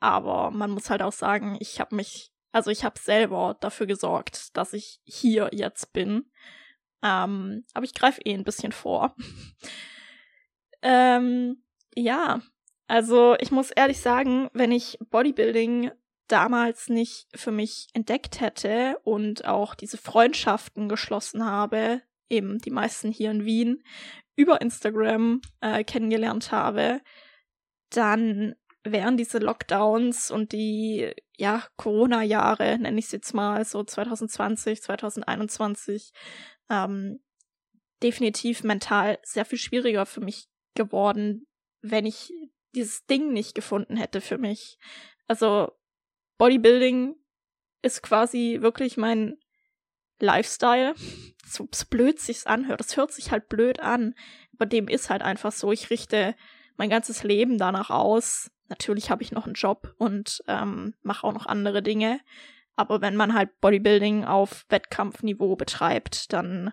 Aber 0.00 0.50
man 0.50 0.70
muss 0.70 0.90
halt 0.90 1.02
auch 1.02 1.12
sagen, 1.12 1.56
ich 1.60 1.80
habe 1.80 1.94
mich, 1.94 2.32
also 2.52 2.70
ich 2.70 2.84
habe 2.84 2.98
selber 2.98 3.56
dafür 3.60 3.86
gesorgt, 3.86 4.56
dass 4.56 4.72
ich 4.72 5.00
hier 5.04 5.50
jetzt 5.52 5.92
bin. 5.92 6.30
Ähm, 7.02 7.64
aber 7.74 7.84
ich 7.84 7.94
greife 7.94 8.20
eh 8.22 8.34
ein 8.34 8.44
bisschen 8.44 8.72
vor. 8.72 9.14
ähm, 10.82 11.62
ja, 11.94 12.40
also 12.86 13.36
ich 13.38 13.50
muss 13.50 13.70
ehrlich 13.70 14.00
sagen, 14.00 14.48
wenn 14.52 14.72
ich 14.72 14.98
Bodybuilding 15.10 15.92
damals 16.28 16.88
nicht 16.88 17.26
für 17.34 17.50
mich 17.50 17.88
entdeckt 17.92 18.40
hätte 18.40 18.98
und 19.04 19.44
auch 19.44 19.74
diese 19.74 19.98
Freundschaften 19.98 20.88
geschlossen 20.88 21.44
habe, 21.44 22.02
eben 22.30 22.58
die 22.58 22.70
meisten 22.70 23.10
hier 23.10 23.30
in 23.30 23.44
Wien, 23.44 23.82
über 24.36 24.60
Instagram 24.60 25.40
äh, 25.60 25.84
kennengelernt 25.84 26.52
habe, 26.52 27.00
dann 27.90 28.54
wären 28.82 29.16
diese 29.16 29.38
Lockdowns 29.38 30.30
und 30.30 30.52
die 30.52 31.12
ja 31.36 31.66
Corona-Jahre, 31.76 32.78
nenne 32.78 32.98
ich 32.98 33.06
es 33.06 33.12
jetzt 33.12 33.34
mal, 33.34 33.64
so 33.64 33.84
2020, 33.84 34.82
2021, 34.82 36.12
ähm, 36.70 37.20
definitiv 38.02 38.64
mental 38.64 39.18
sehr 39.22 39.44
viel 39.44 39.58
schwieriger 39.58 40.06
für 40.06 40.20
mich 40.20 40.46
geworden, 40.74 41.46
wenn 41.82 42.06
ich 42.06 42.32
dieses 42.74 43.04
Ding 43.06 43.32
nicht 43.32 43.54
gefunden 43.54 43.96
hätte 43.96 44.20
für 44.20 44.38
mich. 44.38 44.78
Also 45.26 45.72
Bodybuilding 46.38 47.16
ist 47.82 48.02
quasi 48.02 48.58
wirklich 48.60 48.96
mein 48.96 49.36
Lifestyle. 50.22 50.94
So, 51.46 51.68
so 51.72 51.84
blöd 51.88 52.20
sich's 52.20 52.46
anhört. 52.46 52.80
Das 52.80 52.96
hört 52.96 53.12
sich 53.12 53.30
halt 53.30 53.48
blöd 53.48 53.80
an. 53.80 54.14
Aber 54.54 54.66
dem 54.66 54.88
ist 54.88 55.10
halt 55.10 55.22
einfach 55.22 55.52
so. 55.52 55.72
Ich 55.72 55.90
richte 55.90 56.34
mein 56.76 56.90
ganzes 56.90 57.22
Leben 57.22 57.58
danach 57.58 57.90
aus. 57.90 58.50
Natürlich 58.68 59.10
habe 59.10 59.22
ich 59.22 59.32
noch 59.32 59.46
einen 59.46 59.54
Job 59.54 59.94
und 59.98 60.42
ähm, 60.46 60.94
mache 61.02 61.26
auch 61.26 61.32
noch 61.32 61.46
andere 61.46 61.82
Dinge. 61.82 62.20
Aber 62.76 63.00
wenn 63.00 63.16
man 63.16 63.34
halt 63.34 63.60
Bodybuilding 63.60 64.24
auf 64.24 64.64
Wettkampfniveau 64.68 65.56
betreibt, 65.56 66.32
dann 66.32 66.72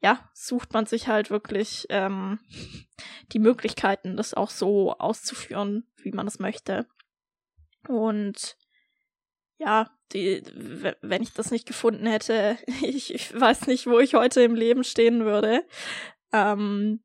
ja, 0.00 0.30
sucht 0.32 0.72
man 0.72 0.86
sich 0.86 1.08
halt 1.08 1.30
wirklich 1.30 1.86
ähm, 1.88 2.38
die 3.32 3.40
Möglichkeiten, 3.40 4.16
das 4.16 4.34
auch 4.34 4.50
so 4.50 4.92
auszuführen, 4.96 5.90
wie 5.96 6.12
man 6.12 6.26
es 6.26 6.38
möchte. 6.38 6.86
Und 7.88 8.56
ja, 9.58 9.90
die, 10.12 10.42
wenn 11.00 11.22
ich 11.22 11.32
das 11.32 11.50
nicht 11.50 11.66
gefunden 11.66 12.06
hätte, 12.06 12.58
ich, 12.82 13.14
ich 13.14 13.38
weiß 13.38 13.66
nicht, 13.66 13.86
wo 13.86 13.98
ich 13.98 14.14
heute 14.14 14.42
im 14.42 14.54
Leben 14.54 14.84
stehen 14.84 15.24
würde. 15.24 15.64
Ähm, 16.32 17.02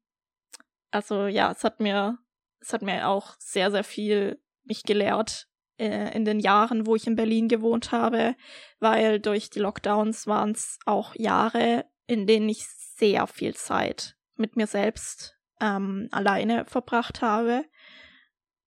also 0.91 1.27
ja, 1.27 1.51
es 1.51 1.63
hat 1.63 1.79
mir, 1.79 2.19
es 2.59 2.73
hat 2.73 2.81
mir 2.81 3.07
auch 3.07 3.35
sehr, 3.39 3.71
sehr 3.71 3.83
viel 3.83 4.39
mich 4.63 4.83
gelehrt, 4.83 5.47
äh, 5.77 6.15
in 6.15 6.25
den 6.25 6.39
Jahren, 6.39 6.85
wo 6.85 6.95
ich 6.95 7.07
in 7.07 7.15
Berlin 7.15 7.47
gewohnt 7.47 7.91
habe, 7.91 8.35
weil 8.79 9.19
durch 9.19 9.49
die 9.49 9.59
Lockdowns 9.59 10.27
waren 10.27 10.51
es 10.51 10.79
auch 10.85 11.15
Jahre, 11.15 11.85
in 12.07 12.27
denen 12.27 12.49
ich 12.49 12.67
sehr 12.67 13.27
viel 13.27 13.55
Zeit 13.55 14.15
mit 14.35 14.55
mir 14.55 14.67
selbst 14.67 15.35
ähm, 15.59 16.09
alleine 16.11 16.65
verbracht 16.65 17.21
habe. 17.21 17.65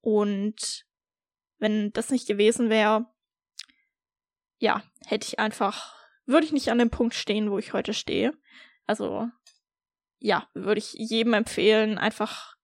Und 0.00 0.85
wenn 1.59 1.93
das 1.93 2.11
nicht 2.11 2.26
gewesen 2.26 2.71
wäre, 2.71 3.07
ja, 4.59 4.83
hätte 5.07 5.27
ich 5.27 5.39
einfach, 5.39 5.95
würde 6.25 6.47
ich 6.47 6.53
nicht 6.53 6.71
an 6.71 6.79
dem 6.79 6.91
Punkt 6.91 7.15
stehen, 7.15 7.51
wo 7.51 7.59
ich 7.59 7.73
heute 7.73 7.95
stehe. 7.95 8.33
Also, 8.87 9.29
ja, 10.19 10.49
würde 10.55 10.79
ich 10.79 10.95
jedem 10.95 11.35
empfehlen, 11.35 11.99
einfach 11.99 12.57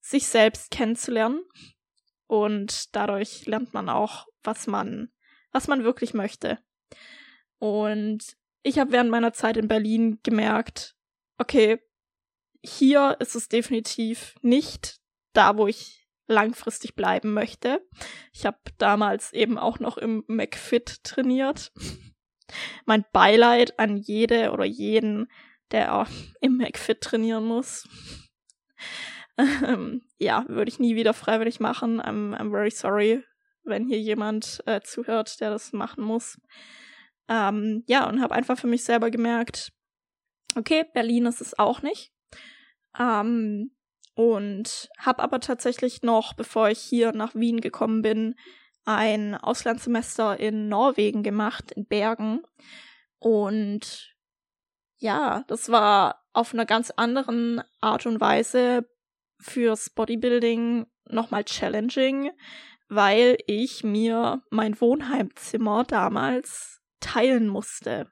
sich 0.00 0.26
selbst 0.26 0.70
kennenzulernen. 0.70 1.42
Und 2.26 2.94
dadurch 2.94 3.46
lernt 3.46 3.74
man 3.74 3.88
auch, 3.88 4.26
was 4.42 4.66
man, 4.66 5.10
was 5.50 5.66
man 5.66 5.84
wirklich 5.84 6.14
möchte. 6.14 6.58
Und 7.58 8.36
ich 8.62 8.78
habe 8.78 8.92
während 8.92 9.10
meiner 9.10 9.32
Zeit 9.32 9.56
in 9.56 9.68
Berlin 9.68 10.20
gemerkt, 10.22 10.94
okay, 11.38 11.80
hier 12.62 13.16
ist 13.20 13.34
es 13.34 13.48
definitiv 13.48 14.34
nicht 14.42 15.00
da, 15.32 15.56
wo 15.56 15.66
ich 15.66 16.07
langfristig 16.28 16.94
bleiben 16.94 17.32
möchte. 17.32 17.80
Ich 18.32 18.46
habe 18.46 18.58
damals 18.78 19.32
eben 19.32 19.58
auch 19.58 19.80
noch 19.80 19.98
im 19.98 20.22
McFit 20.28 21.02
trainiert. 21.02 21.72
mein 22.86 23.04
Beileid 23.12 23.78
an 23.78 23.96
jede 23.96 24.52
oder 24.52 24.64
jeden, 24.64 25.30
der 25.70 26.06
im 26.40 26.56
McFit 26.56 27.00
trainieren 27.00 27.44
muss. 27.44 27.88
Ähm, 29.38 30.02
ja, 30.18 30.44
würde 30.48 30.68
ich 30.68 30.80
nie 30.80 30.96
wieder 30.96 31.14
freiwillig 31.14 31.60
machen. 31.60 32.00
I'm, 32.00 32.36
I'm 32.36 32.50
very 32.50 32.72
sorry, 32.72 33.22
wenn 33.62 33.86
hier 33.86 34.00
jemand 34.00 34.62
äh, 34.66 34.80
zuhört, 34.80 35.40
der 35.40 35.50
das 35.50 35.72
machen 35.72 36.02
muss. 36.02 36.40
Ähm, 37.28 37.84
ja, 37.86 38.08
und 38.08 38.20
habe 38.20 38.34
einfach 38.34 38.58
für 38.58 38.66
mich 38.66 38.82
selber 38.82 39.12
gemerkt, 39.12 39.72
okay, 40.56 40.84
Berlin 40.92 41.26
ist 41.26 41.40
es 41.40 41.56
auch 41.56 41.82
nicht. 41.82 42.12
Ähm, 42.98 43.70
und 44.18 44.88
habe 44.98 45.22
aber 45.22 45.38
tatsächlich 45.38 46.02
noch, 46.02 46.34
bevor 46.34 46.70
ich 46.70 46.80
hier 46.80 47.12
nach 47.12 47.36
Wien 47.36 47.60
gekommen 47.60 48.02
bin, 48.02 48.34
ein 48.84 49.36
Auslandssemester 49.36 50.40
in 50.40 50.68
Norwegen 50.68 51.22
gemacht, 51.22 51.70
in 51.70 51.86
Bergen. 51.86 52.42
Und 53.20 54.16
ja, 54.96 55.44
das 55.46 55.70
war 55.70 56.24
auf 56.32 56.52
einer 56.52 56.66
ganz 56.66 56.90
anderen 56.90 57.62
Art 57.80 58.06
und 58.06 58.20
Weise 58.20 58.90
fürs 59.38 59.88
Bodybuilding 59.90 60.86
nochmal 61.04 61.44
challenging, 61.44 62.32
weil 62.88 63.38
ich 63.46 63.84
mir 63.84 64.42
mein 64.50 64.80
Wohnheimzimmer 64.80 65.84
damals 65.84 66.80
teilen 66.98 67.46
musste. 67.46 68.10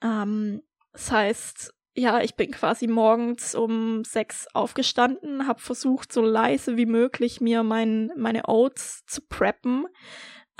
Ähm, 0.00 0.62
das 0.92 1.10
heißt, 1.10 1.74
ja, 1.98 2.20
ich 2.20 2.36
bin 2.36 2.50
quasi 2.50 2.86
morgens 2.86 3.54
um 3.54 4.04
sechs 4.04 4.46
aufgestanden, 4.54 5.46
habe 5.46 5.60
versucht, 5.60 6.12
so 6.12 6.22
leise 6.22 6.76
wie 6.76 6.86
möglich 6.86 7.40
mir 7.40 7.62
mein, 7.62 8.10
meine 8.16 8.48
Oats 8.48 9.04
zu 9.06 9.20
preppen. 9.22 9.86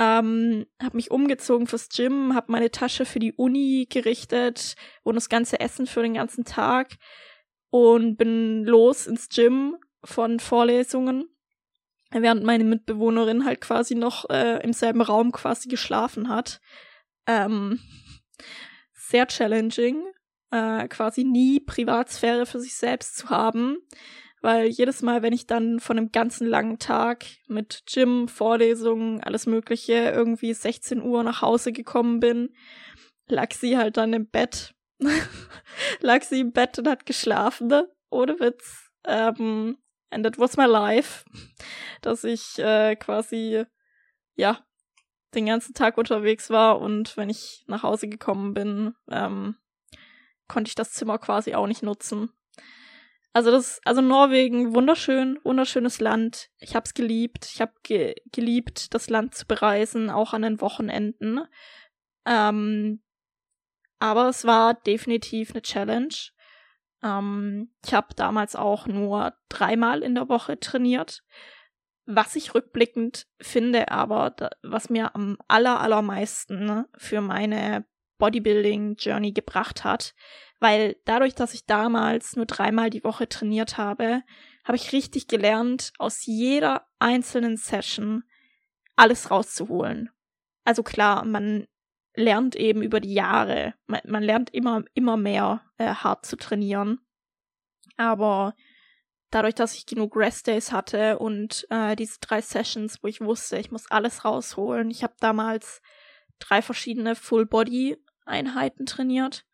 Ähm, 0.01 0.67
habe 0.83 0.97
mich 0.97 1.11
umgezogen 1.11 1.67
fürs 1.67 1.89
Gym, 1.89 2.35
habe 2.35 2.53
meine 2.53 2.71
Tasche 2.71 3.05
für 3.05 3.19
die 3.19 3.33
Uni 3.33 3.87
gerichtet 3.91 4.75
und 5.03 5.15
das 5.15 5.29
ganze 5.29 5.61
Essen 5.61 5.87
für 5.87 6.03
den 6.03 6.15
ganzen 6.15 6.45
Tag 6.45 6.97
und 7.71 8.17
bin 8.17 8.65
los 8.65 9.07
ins 9.07 9.29
Gym 9.29 9.77
von 10.05 10.39
Vorlesungen, 10.39 11.29
während 12.11 12.45
meine 12.45 12.65
Mitbewohnerin 12.65 13.45
halt 13.45 13.61
quasi 13.61 13.95
noch 13.95 14.29
äh, 14.31 14.63
im 14.63 14.73
selben 14.73 15.03
Raum 15.03 15.33
quasi 15.33 15.69
geschlafen 15.69 16.29
hat. 16.29 16.61
Ähm, 17.27 17.81
sehr 18.93 19.27
challenging, 19.27 20.03
äh, 20.51 20.89
quasi 20.89 21.25
nie 21.25 21.61
Privatsphäre 21.61 22.47
für 22.47 22.61
sich 22.61 22.75
selbst 22.75 23.17
zu 23.17 23.31
haben, 23.31 23.79
weil 24.41 24.67
jedes 24.67 25.03
Mal, 25.03 25.23
wenn 25.23 25.33
ich 25.33 25.47
dann 25.47 25.81
von 25.81 25.99
einem 25.99 26.13
ganzen 26.13 26.47
langen 26.47 26.79
Tag 26.79 27.27
mit 27.49 27.83
Gym, 27.87 28.29
Vorlesungen, 28.29 29.23
alles 29.23 29.47
Mögliche 29.47 29.95
irgendwie 29.95 30.55
16 30.55 31.03
Uhr 31.03 31.23
nach 31.23 31.43
Hause 31.43 31.73
gekommen 31.73 32.21
bin, 32.21 32.55
lag 33.27 33.53
sie 33.53 33.77
halt 33.77 33.97
dann 33.97 34.13
im 34.13 34.29
Bett, 34.29 34.75
lag 36.01 36.23
sie 36.23 36.41
im 36.41 36.53
Bett 36.53 36.79
und 36.79 36.89
hat 36.89 37.07
geschlafen, 37.07 37.69
ne? 37.69 37.89
ohne 38.11 38.39
Witz. 38.41 38.91
Ähm, 39.05 39.79
and 40.11 40.27
it 40.27 40.39
was 40.39 40.57
my 40.57 40.67
life, 40.67 41.25
dass 42.03 42.25
ich 42.25 42.59
äh, 42.59 42.97
quasi 42.97 43.65
ja 44.35 44.65
den 45.35 45.47
ganzen 45.47 45.75
Tag 45.75 45.99
unterwegs 45.99 46.49
war 46.49 46.81
und 46.81 47.17
wenn 47.17 47.29
ich 47.29 47.65
nach 47.67 47.83
Hause 47.83 48.09
gekommen 48.09 48.55
bin, 48.55 48.95
ähm, 49.11 49.57
konnte 50.49 50.69
ich 50.69 50.75
das 50.75 50.93
Zimmer 50.93 51.19
quasi 51.19 51.55
auch 51.55 51.67
nicht 51.67 51.83
nutzen. 51.83 52.31
Also 53.33 53.51
das, 53.51 53.81
also 53.85 54.01
Norwegen, 54.01 54.75
wunderschön, 54.75 55.39
wunderschönes 55.45 56.01
Land. 56.01 56.49
Ich 56.59 56.75
hab's 56.75 56.95
geliebt. 56.95 57.47
Ich 57.53 57.61
hab 57.61 57.83
ge 57.83 58.15
geliebt, 58.33 58.95
das 58.95 59.11
Land 59.11 59.35
zu 59.35 59.47
bereisen, 59.47 60.11
auch 60.11 60.33
an 60.33 60.43
den 60.43 60.61
Wochenenden. 60.61 61.43
Ähm, 62.25 63.03
aber 63.99 64.29
es 64.29 64.45
war 64.45 64.75
definitiv 64.75 65.51
eine 65.51 65.63
Challenge. 65.63 66.15
Ähm, 67.03 67.73
ich 67.85 67.95
habe 67.95 68.15
damals 68.15 68.57
auch 68.57 68.87
nur 68.87 69.35
dreimal 69.49 70.03
in 70.03 70.15
der 70.15 70.29
Woche 70.29 70.59
trainiert. 70.59 71.23
Was 72.07 72.37
ich 72.37 72.55
rückblickend 72.55 73.27
finde, 73.41 73.91
aber 73.91 74.31
da, 74.31 74.51
was 74.63 74.89
mir 74.89 75.15
am 75.15 75.37
aller, 75.47 75.81
allermeisten 75.81 76.87
für 76.97 77.21
meine 77.21 77.85
Bodybuilding-Journey 78.19 79.33
gebracht 79.33 79.85
hat, 79.85 80.15
weil 80.61 80.97
dadurch, 81.05 81.35
dass 81.35 81.55
ich 81.55 81.67
damals 81.67 82.37
nur 82.37 82.47
dreimal 82.47 82.91
die 82.91 83.05
Woche 83.05 83.29
trainiert 83.29 83.79
habe, 83.79 84.23
habe 84.65 84.77
ich 84.77 84.93
richtig 84.93 85.29
gelernt, 85.29 85.93
aus 85.99 86.27
jeder 86.27 86.87
einzelnen 86.99 87.57
Session 87.57 88.25
alles 88.97 89.31
rauszuholen. 89.31 90.11
Also 90.65 90.83
klar, 90.83 91.25
man 91.25 91.67
lernt 92.15 92.57
eben 92.57 92.83
über 92.83 93.01
die 93.01 93.15
Jahre, 93.15 93.75
man, 93.87 94.01
man 94.07 94.23
lernt 94.23 94.51
immer, 94.53 94.85
immer 94.95 95.17
mehr 95.17 95.63
äh, 95.79 95.87
hart 95.95 96.27
zu 96.27 96.37
trainieren. 96.37 97.01
Aber 97.97 98.55
dadurch, 99.31 99.55
dass 99.55 99.75
ich 99.75 99.87
genug 99.87 100.17
Rest-Days 100.17 100.73
hatte 100.73 101.19
und 101.19 101.67
äh, 101.71 101.95
diese 101.97 102.19
drei 102.21 102.41
Sessions, 102.41 103.03
wo 103.03 103.09
ich 103.09 103.21
wusste, 103.21 103.59
ich 103.59 103.71
muss 103.71 103.91
alles 103.91 104.25
rausholen. 104.25 104.91
Ich 104.91 105.03
habe 105.03 105.15
damals 105.21 105.81
drei 106.39 106.61
verschiedene 106.61 107.15
Full-Body 107.15 107.97
Einheiten 108.29 108.87
trainiert. 108.87 109.45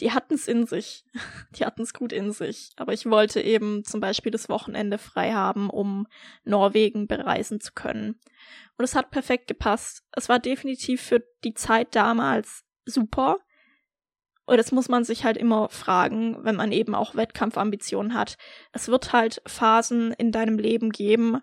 Die 0.00 0.12
hatten 0.12 0.34
es 0.34 0.48
in 0.48 0.66
sich. 0.66 1.04
Die 1.56 1.64
hatten 1.64 1.82
es 1.82 1.94
gut 1.94 2.12
in 2.12 2.32
sich. 2.32 2.72
Aber 2.76 2.92
ich 2.92 3.06
wollte 3.06 3.40
eben 3.40 3.84
zum 3.84 4.00
Beispiel 4.00 4.32
das 4.32 4.48
Wochenende 4.48 4.98
frei 4.98 5.32
haben, 5.32 5.70
um 5.70 6.06
Norwegen 6.44 7.06
bereisen 7.06 7.60
zu 7.60 7.72
können. 7.72 8.20
Und 8.76 8.84
es 8.84 8.94
hat 8.94 9.10
perfekt 9.10 9.46
gepasst. 9.46 10.04
Es 10.12 10.28
war 10.28 10.38
definitiv 10.38 11.00
für 11.00 11.24
die 11.44 11.54
Zeit 11.54 11.94
damals 11.94 12.64
super. 12.84 13.38
Und 14.44 14.58
das 14.58 14.70
muss 14.70 14.88
man 14.88 15.02
sich 15.02 15.24
halt 15.24 15.36
immer 15.36 15.68
fragen, 15.70 16.44
wenn 16.44 16.54
man 16.54 16.70
eben 16.70 16.94
auch 16.94 17.16
Wettkampfambitionen 17.16 18.14
hat. 18.14 18.36
Es 18.72 18.88
wird 18.88 19.12
halt 19.12 19.42
Phasen 19.44 20.12
in 20.12 20.30
deinem 20.30 20.58
Leben 20.58 20.90
geben, 20.90 21.40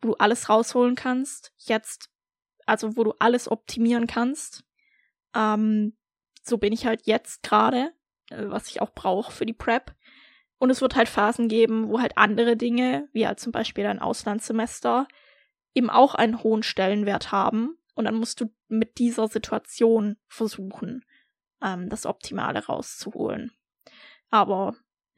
wo 0.00 0.08
du 0.08 0.14
alles 0.14 0.48
rausholen 0.48 0.94
kannst. 0.94 1.52
Jetzt, 1.58 2.08
also 2.64 2.96
wo 2.96 3.04
du 3.04 3.12
alles 3.18 3.50
optimieren 3.50 4.06
kannst. 4.06 4.64
Ähm, 5.34 5.94
so 6.48 6.58
bin 6.58 6.72
ich 6.72 6.86
halt 6.86 7.06
jetzt 7.06 7.42
gerade, 7.42 7.92
äh, 8.30 8.44
was 8.46 8.68
ich 8.68 8.80
auch 8.80 8.92
brauche 8.94 9.32
für 9.32 9.46
die 9.46 9.52
Prep. 9.52 9.94
Und 10.58 10.70
es 10.70 10.80
wird 10.80 10.96
halt 10.96 11.08
Phasen 11.08 11.48
geben, 11.48 11.88
wo 11.88 12.00
halt 12.00 12.16
andere 12.16 12.56
Dinge, 12.56 13.08
wie 13.12 13.26
halt 13.26 13.38
zum 13.38 13.52
Beispiel 13.52 13.86
ein 13.86 14.00
Auslandssemester, 14.00 15.06
eben 15.74 15.90
auch 15.90 16.14
einen 16.14 16.42
hohen 16.42 16.64
Stellenwert 16.64 17.30
haben. 17.30 17.78
Und 17.94 18.06
dann 18.06 18.16
musst 18.16 18.40
du 18.40 18.52
mit 18.66 18.98
dieser 18.98 19.28
Situation 19.28 20.16
versuchen, 20.26 21.04
ähm, 21.62 21.88
das 21.88 22.06
Optimale 22.06 22.66
rauszuholen. 22.66 23.52
Aber 24.30 24.74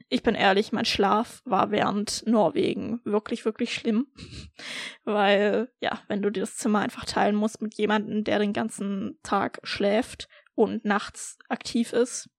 ich 0.09 0.23
bin 0.23 0.35
ehrlich, 0.35 0.71
mein 0.71 0.85
Schlaf 0.85 1.41
war 1.45 1.71
während 1.71 2.27
Norwegen 2.27 2.99
wirklich, 3.05 3.45
wirklich 3.45 3.73
schlimm. 3.73 4.07
Weil, 5.03 5.71
ja, 5.79 6.01
wenn 6.07 6.21
du 6.21 6.29
dir 6.29 6.41
das 6.41 6.57
Zimmer 6.57 6.79
einfach 6.79 7.05
teilen 7.05 7.35
musst 7.35 7.61
mit 7.61 7.75
jemandem, 7.75 8.23
der 8.23 8.39
den 8.39 8.53
ganzen 8.53 9.17
Tag 9.23 9.59
schläft 9.63 10.27
und 10.55 10.85
nachts 10.85 11.37
aktiv 11.49 11.93
ist. 11.93 12.29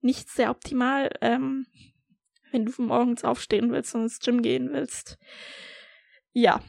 Nicht 0.00 0.28
sehr 0.30 0.50
optimal, 0.50 1.10
ähm, 1.20 1.66
wenn 2.52 2.64
du 2.64 2.82
morgens 2.82 3.24
aufstehen 3.24 3.70
willst 3.72 3.94
und 3.94 4.02
ins 4.02 4.18
Gym 4.20 4.42
gehen 4.42 4.72
willst. 4.72 5.18
Ja. 6.32 6.62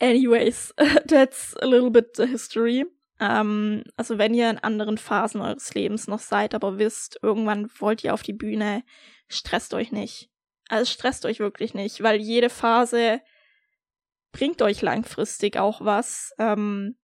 Anyways, 0.00 0.74
that's 1.06 1.56
a 1.58 1.66
little 1.66 1.90
bit 1.90 2.16
the 2.16 2.26
history. 2.26 2.84
Ähm, 3.20 3.84
also 3.96 4.18
wenn 4.18 4.34
ihr 4.34 4.50
in 4.50 4.58
anderen 4.58 4.98
Phasen 4.98 5.40
eures 5.40 5.72
Lebens 5.74 6.08
noch 6.08 6.18
seid, 6.18 6.54
aber 6.54 6.78
wisst, 6.78 7.18
irgendwann 7.22 7.70
wollt 7.78 8.02
ihr 8.02 8.14
auf 8.14 8.22
die 8.22 8.32
Bühne, 8.32 8.82
stresst 9.28 9.74
euch 9.74 9.92
nicht. 9.92 10.28
Also 10.68 10.86
stresst 10.86 11.24
euch 11.24 11.38
wirklich 11.38 11.74
nicht, 11.74 12.02
weil 12.02 12.20
jede 12.20 12.50
Phase 12.50 13.20
bringt 14.32 14.62
euch 14.62 14.82
langfristig 14.82 15.56
auch 15.56 15.84
was. 15.84 16.32
Ähm, 16.38 16.96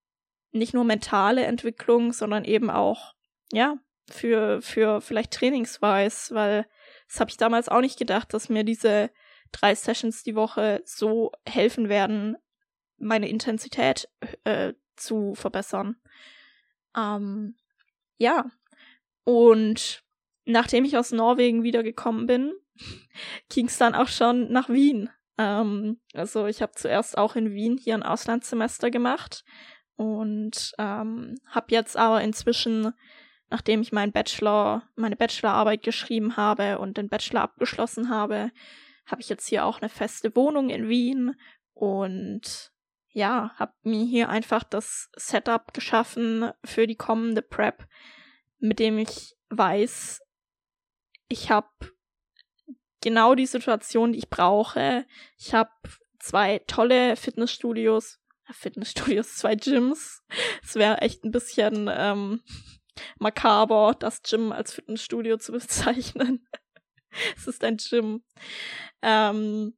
nicht 0.53 0.75
nur 0.75 0.85
mentale 0.85 1.45
Entwicklung, 1.45 2.13
sondern 2.13 2.45
eben 2.45 2.71
auch, 2.71 3.15
ja, 3.53 3.77
für, 4.11 4.63
für 4.63 5.01
vielleicht 5.01 5.33
trainingsweis, 5.33 6.33
weil 6.33 6.67
das 7.09 7.21
habe 7.21 7.31
ich 7.31 7.37
damals 7.37 7.69
auch 7.69 7.81
nicht 7.81 7.99
gedacht, 7.99 8.33
dass 8.35 8.49
mir 8.49 8.65
diese 8.65 9.11
drei 9.53 9.75
Sessions 9.75 10.23
die 10.23 10.35
Woche 10.35 10.83
so 10.85 11.33
helfen 11.47 11.89
werden, 11.89 12.37
meine 12.99 13.29
Intensität 13.29 14.09
äh, 14.45 14.75
zu 14.97 15.35
verbessern. 15.35 15.97
Ähm, 16.97 17.57
ja. 18.17 18.51
Und 19.25 20.03
nachdem 20.45 20.85
ich 20.85 20.97
aus 20.97 21.13
Norwegen 21.13 21.63
wiedergekommen 21.63 22.27
bin, 22.27 22.53
ging 23.49 23.67
es 23.67 23.79
dann 23.79 23.95
auch 23.95 24.09
schon 24.09 24.51
nach 24.51 24.69
Wien. 24.69 25.11
Ähm, 25.39 26.01
also 26.15 26.47
ich 26.47 26.63
habe 26.63 26.73
zuerst 26.73 27.17
auch 27.17 27.37
in 27.37 27.53
Wien 27.53 27.79
hier 27.79 27.95
ein 27.95 28.03
Auslandssemester 28.03 28.91
gemacht 28.91 29.45
und 29.99 30.75
ähm, 30.79 31.35
habe 31.49 31.67
jetzt 31.71 31.97
aber 31.97 32.23
inzwischen, 32.23 32.95
nachdem 33.51 33.83
ich 33.83 33.91
meinen 33.91 34.13
Bachelor, 34.13 34.85
meine 34.95 35.17
Bachelorarbeit 35.17 35.83
geschrieben 35.83 36.37
habe 36.37 36.79
und 36.79 36.97
den 36.97 37.09
Bachelor 37.09 37.43
abgeschlossen 37.43 38.09
habe, 38.09 38.53
habe 39.07 39.21
ich 39.21 39.29
jetzt 39.29 39.49
hier 39.49 39.65
auch 39.65 39.81
eine 39.81 39.89
feste 39.89 40.37
Wohnung 40.37 40.71
in 40.71 40.89
Wien 40.89 41.35
und 41.75 42.71
ja, 43.11 43.51
habe 43.57 43.73
mir 43.83 44.05
hier 44.05 44.29
einfach 44.29 44.63
das 44.63 45.11
Setup 45.17 45.75
geschaffen 45.75 46.53
für 46.65 46.87
die 46.87 46.95
kommende 46.95 47.43
Prep, 47.43 47.89
mit 48.61 48.79
dem 48.79 48.99
ich 48.99 49.35
weiß, 49.51 50.23
ich 51.27 51.51
habe 51.51 51.67
genau 53.01 53.35
die 53.35 53.47
Situation, 53.47 54.13
die 54.13 54.21
ich 54.21 54.31
brauche. 54.31 55.05
Ich 55.37 55.55
habe 55.55 55.71
zwei 56.21 56.61
tolle 56.69 57.17
Fitnessstudios, 57.17 58.21
Fitnessstudios, 58.53 59.37
zwei 59.37 59.55
Gyms. 59.55 60.23
Es 60.63 60.75
wäre 60.75 60.99
echt 60.99 61.25
ein 61.25 61.31
bisschen 61.31 61.91
ähm, 61.93 62.43
makaber, 63.19 63.95
das 63.99 64.23
Gym 64.23 64.53
als 64.53 64.73
Fitnessstudio 64.73 65.37
zu 65.39 65.53
bezeichnen. 65.53 66.47
es 67.37 67.47
ist 67.47 67.65
ein 67.65 67.77
Gym. 67.77 68.25
Ähm, 69.03 69.77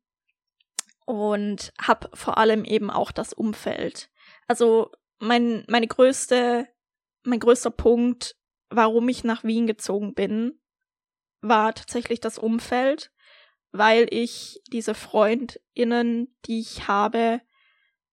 und 1.06 1.72
habe 1.80 2.08
vor 2.14 2.38
allem 2.38 2.64
eben 2.64 2.90
auch 2.90 3.10
das 3.10 3.32
Umfeld. 3.32 4.10
Also 4.46 4.92
mein 5.18 5.64
meine 5.68 5.88
größte 5.88 6.68
mein 7.24 7.40
größter 7.40 7.70
Punkt, 7.70 8.36
warum 8.70 9.08
ich 9.08 9.24
nach 9.24 9.44
Wien 9.44 9.66
gezogen 9.66 10.14
bin, 10.14 10.60
war 11.40 11.74
tatsächlich 11.74 12.20
das 12.20 12.38
Umfeld, 12.38 13.10
weil 13.72 14.06
ich 14.10 14.60
diese 14.72 14.94
Freundinnen, 14.94 16.36
die 16.46 16.60
ich 16.60 16.86
habe, 16.88 17.40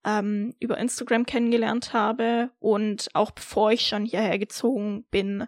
ähm, 0.07 0.55
über 0.61 0.77
Instagram 0.77 1.25
kennengelernt 1.25 1.91
habe 1.91 2.49
und 2.59 3.09
auch 3.13 3.31
bevor 3.31 3.73
ich 3.73 3.85
schon 3.85 4.05
hierher 4.05 4.39
gezogen 4.39 5.05
bin, 5.11 5.47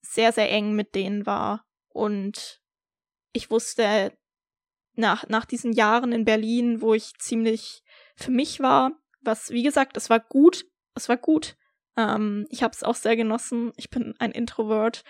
sehr, 0.00 0.32
sehr 0.32 0.50
eng 0.50 0.72
mit 0.74 0.96
denen 0.96 1.26
war. 1.26 1.64
Und 1.90 2.60
ich 3.32 3.52
wusste 3.52 4.12
nach, 4.94 5.28
nach 5.28 5.44
diesen 5.44 5.72
Jahren 5.72 6.10
in 6.10 6.24
Berlin, 6.24 6.80
wo 6.80 6.92
ich 6.92 7.14
ziemlich 7.18 7.84
für 8.16 8.32
mich 8.32 8.58
war, 8.58 8.90
was, 9.22 9.50
wie 9.50 9.62
gesagt, 9.62 9.96
es 9.96 10.10
war 10.10 10.18
gut, 10.18 10.66
es 10.96 11.08
war 11.08 11.16
gut. 11.16 11.56
Ähm, 11.96 12.46
ich 12.50 12.64
habe 12.64 12.74
es 12.74 12.82
auch 12.82 12.96
sehr 12.96 13.14
genossen. 13.14 13.72
Ich 13.76 13.90
bin 13.90 14.14
ein 14.18 14.32
Introvert. 14.32 15.04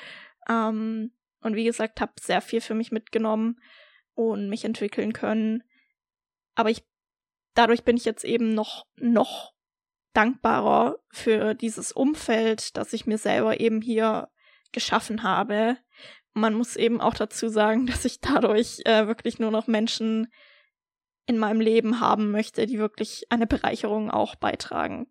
Ähm, 0.47 1.13
und 1.41 1.57
wie 1.57 1.65
gesagt, 1.65 2.03
habe 2.03 2.13
sehr 2.21 2.43
viel 2.43 2.61
für 2.61 2.75
mich 2.75 2.93
mitgenommen 2.93 3.61
und 4.13 4.51
mich 4.51 4.65
entwickeln 4.67 5.15
können. 5.15 5.63
Aber 6.55 6.71
ich, 6.71 6.85
dadurch 7.55 7.85
bin 7.85 7.97
ich 7.97 8.05
jetzt 8.05 8.25
eben 8.25 8.55
noch, 8.55 8.87
noch 8.97 9.55
dankbarer 10.13 10.99
für 11.11 11.55
dieses 11.55 11.93
Umfeld, 11.93 12.77
das 12.77 12.93
ich 12.93 13.07
mir 13.07 13.19
selber 13.19 13.61
eben 13.61 13.81
hier 13.81 14.31
geschaffen 14.73 15.23
habe. 15.23 15.77
Man 16.33 16.55
muss 16.55 16.77
eben 16.77 17.01
auch 17.01 17.15
dazu 17.15 17.49
sagen, 17.49 17.87
dass 17.87 18.05
ich 18.05 18.21
dadurch 18.21 18.81
äh, 18.85 19.07
wirklich 19.07 19.39
nur 19.39 19.51
noch 19.51 19.67
Menschen 19.67 20.33
in 21.27 21.39
meinem 21.39 21.61
Leben 21.61 22.01
haben 22.01 22.31
möchte, 22.31 22.67
die 22.67 22.79
wirklich 22.79 23.27
eine 23.31 23.47
Bereicherung 23.47 24.11
auch 24.11 24.35
beitragen. 24.35 25.07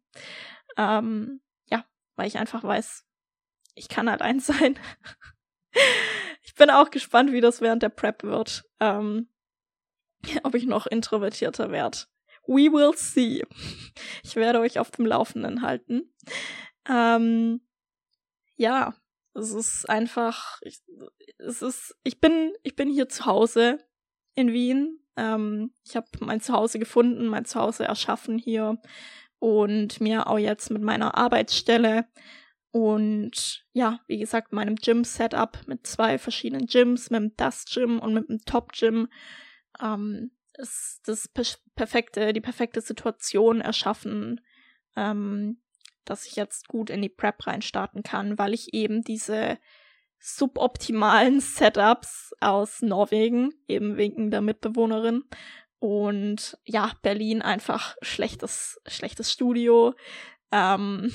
Ähm, 0.78 1.42
ja, 1.70 1.86
weil 2.16 2.28
ich 2.28 2.38
einfach 2.38 2.64
weiß, 2.64 3.06
ich 3.74 3.90
kann 3.90 4.10
halt 4.10 4.22
eins 4.22 4.46
sein. 4.46 4.80
ich 6.44 6.54
bin 6.54 6.70
auch 6.70 6.92
gespannt, 6.92 7.32
wie 7.32 7.42
das 7.42 7.62
während 7.62 7.82
der 7.82 7.90
Prep 7.90 8.22
wird. 8.24 8.64
Ähm, 8.80 9.30
ob 10.44 10.54
ich 10.54 10.66
noch 10.66 10.86
introvertierter 10.86 11.72
werde. 11.72 12.00
We 12.46 12.72
will 12.72 12.96
see. 12.96 13.44
Ich 14.24 14.36
werde 14.36 14.60
euch 14.60 14.80
auf 14.80 14.92
dem 14.92 15.06
Laufenden 15.06 15.62
halten. 15.62 16.14
Ähm, 16.90 17.62
ja, 18.56 18.94
es 19.34 19.52
ist 19.52 19.90
einfach, 19.90 20.60
ich, 20.62 20.82
es 21.38 21.62
ist, 21.62 21.96
ich 22.04 22.20
bin, 22.20 22.54
ich 22.64 22.76
bin 22.76 22.90
hier 22.90 23.10
zu 23.10 23.26
Hause 23.26 23.80
in 24.36 24.52
Wien. 24.52 25.00
Ähm, 25.16 25.74
ich 25.86 25.96
habe 25.96 26.08
mein 26.20 26.42
Zuhause 26.42 26.80
gefunden, 26.80 27.28
mein 27.28 27.46
Zuhause 27.46 27.86
erschaffen 27.86 28.38
hier 28.38 28.82
und 29.40 30.02
mir 30.02 30.28
auch 30.28 30.40
jetzt 30.40 30.70
mit 30.72 30.82
meiner 30.82 31.16
Arbeitsstelle 31.16 32.08
und 32.74 33.68
ja, 33.74 34.00
wie 34.08 34.18
gesagt, 34.18 34.52
meinem 34.52 34.76
Gym-Setup 34.76 35.60
mit 35.68 35.86
zwei 35.86 36.18
verschiedenen 36.18 36.66
Gyms, 36.66 37.12
mit 37.12 37.22
dem 37.22 37.38
Dust 37.38 37.72
Gym 37.72 38.00
und 38.00 38.16
mit 38.16 38.30
dem 38.30 38.40
Top 38.46 38.72
Gym, 38.72 39.10
ähm, 39.80 40.32
ist 40.58 41.02
das 41.06 41.28
per 41.28 41.46
perfekte, 41.76 42.34
die 42.34 42.42
perfekte 42.42 42.82
Situation 42.82 43.62
erschaffen, 43.62 44.42
ähm, 44.96 45.62
dass 46.06 46.26
ich 46.26 46.36
jetzt 46.36 46.68
gut 46.68 46.90
in 46.90 47.02
die 47.02 47.10
Prep 47.10 47.48
reinstarten 47.48 48.04
kann, 48.04 48.38
weil 48.38 48.54
ich 48.54 48.74
eben 48.74 49.02
diese 49.02 49.58
suboptimalen 50.20 51.40
Setups 51.42 52.34
aus 52.40 52.82
Norwegen, 52.82 53.54
eben 53.68 53.98
wegen 53.98 54.32
der 54.32 54.42
Mitbewohnerin, 54.42 55.24
und 55.80 56.58
ja, 56.64 56.94
Berlin 57.02 57.42
einfach 57.42 57.98
schlechtes, 58.02 58.80
schlechtes 58.88 59.34
Studio, 59.34 59.94
ähm, 60.52 61.12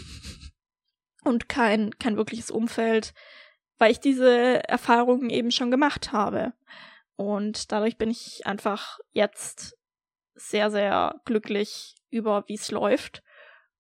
und 1.25 1.49
kein, 1.49 1.97
kein 1.99 2.19
wirkliches 2.19 2.51
Umfeld, 2.51 3.15
weil 3.79 3.93
ich 3.93 4.01
diese 4.01 4.69
Erfahrungen 4.69 5.31
eben 5.31 5.51
schon 5.53 5.71
gemacht 5.71 6.13
habe. 6.13 6.53
Und 7.19 7.73
dadurch 7.73 7.99
bin 7.99 8.13
ich 8.13 8.47
einfach 8.47 9.01
jetzt 9.11 9.77
sehr, 10.35 10.71
sehr 10.71 11.21
glücklich 11.25 11.97
über, 12.11 12.45
wie 12.47 12.55
es 12.55 12.71
läuft. 12.71 13.25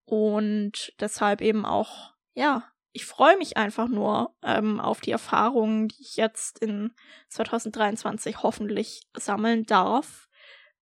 Und 0.06 0.92
deshalb 0.98 1.40
eben 1.40 1.64
auch, 1.64 2.14
ja, 2.34 2.64
ich 2.90 3.06
freue 3.06 3.36
mich 3.36 3.56
einfach 3.56 3.86
nur 3.86 4.34
ähm, 4.42 4.80
auf 4.80 5.00
die 5.00 5.12
Erfahrungen, 5.12 5.86
die 5.86 6.00
ich 6.00 6.16
jetzt 6.16 6.58
in 6.58 6.90
2023 7.28 8.42
hoffentlich 8.42 9.02
sammeln 9.16 9.66
darf. 9.66 10.28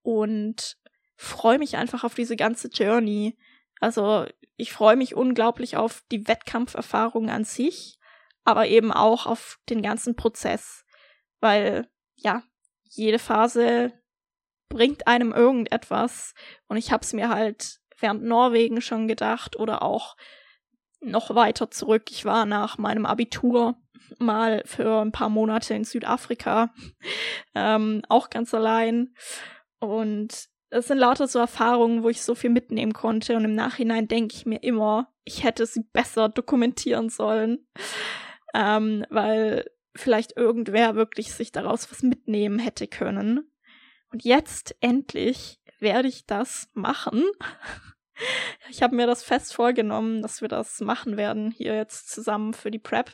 Und 0.01 0.79
freue 1.14 1.59
mich 1.59 1.77
einfach 1.77 2.05
auf 2.05 2.14
diese 2.14 2.37
ganze 2.37 2.69
Journey. 2.69 3.37
Also 3.81 4.25
ich 4.57 4.73
freue 4.73 4.97
mich 4.97 5.14
unglaublich 5.14 5.77
auf 5.77 6.03
die 6.11 6.27
Wettkampferfahrung 6.27 7.29
an 7.29 7.45
sich, 7.45 7.99
aber 8.45 8.66
eben 8.66 8.92
auch 8.92 9.27
auf 9.27 9.59
den 9.69 9.83
ganzen 9.83 10.16
Prozess, 10.16 10.87
weil 11.40 11.87
ja, 12.26 12.42
jede 12.82 13.20
Phase 13.20 13.92
bringt 14.68 15.06
einem 15.06 15.32
irgendetwas 15.32 16.34
und 16.66 16.76
ich 16.76 16.90
habe 16.90 17.04
es 17.04 17.12
mir 17.12 17.28
halt 17.28 17.78
während 18.00 18.24
Norwegen 18.24 18.80
schon 18.80 19.06
gedacht 19.06 19.56
oder 19.56 19.82
auch 19.82 20.16
noch 21.00 21.36
weiter 21.36 21.70
zurück. 21.70 22.10
Ich 22.10 22.24
war 22.24 22.44
nach 22.44 22.78
meinem 22.78 23.06
Abitur 23.06 23.76
mal 24.18 24.62
für 24.66 25.02
ein 25.02 25.12
paar 25.12 25.28
Monate 25.28 25.74
in 25.74 25.84
Südafrika, 25.84 26.74
ähm, 27.54 28.02
auch 28.08 28.28
ganz 28.28 28.52
allein. 28.52 29.14
Und 29.78 30.48
es 30.70 30.88
sind 30.88 30.98
lauter 30.98 31.28
so 31.28 31.38
Erfahrungen, 31.38 32.02
wo 32.02 32.08
ich 32.08 32.22
so 32.22 32.34
viel 32.34 32.50
mitnehmen 32.50 32.92
konnte 32.92 33.36
und 33.36 33.44
im 33.44 33.54
Nachhinein 33.54 34.08
denke 34.08 34.34
ich 34.34 34.46
mir 34.46 34.64
immer, 34.64 35.12
ich 35.22 35.44
hätte 35.44 35.64
sie 35.64 35.84
besser 35.92 36.28
dokumentieren 36.28 37.08
sollen, 37.08 37.68
ähm, 38.54 39.06
weil 39.10 39.64
vielleicht 39.96 40.37
irgendwer 40.37 40.94
wirklich 40.94 41.32
sich 41.32 41.52
daraus 41.52 41.90
was 41.90 42.02
mitnehmen 42.02 42.59
hätte 42.59 42.87
können. 42.87 43.50
Und 44.11 44.24
jetzt 44.24 44.76
endlich 44.80 45.61
werde 45.78 46.09
ich 46.09 46.26
das 46.26 46.68
machen. 46.74 47.24
Ich 48.70 48.82
habe 48.82 48.96
mir 48.96 49.06
das 49.06 49.22
fest 49.22 49.52
vorgenommen, 49.52 50.22
dass 50.22 50.40
wir 50.40 50.48
das 50.48 50.80
machen 50.80 51.18
werden, 51.18 51.50
hier 51.50 51.76
jetzt 51.76 52.09
zusammen 52.09 52.54
für 52.54 52.70
die 52.70 52.78
Prep. 52.78 53.12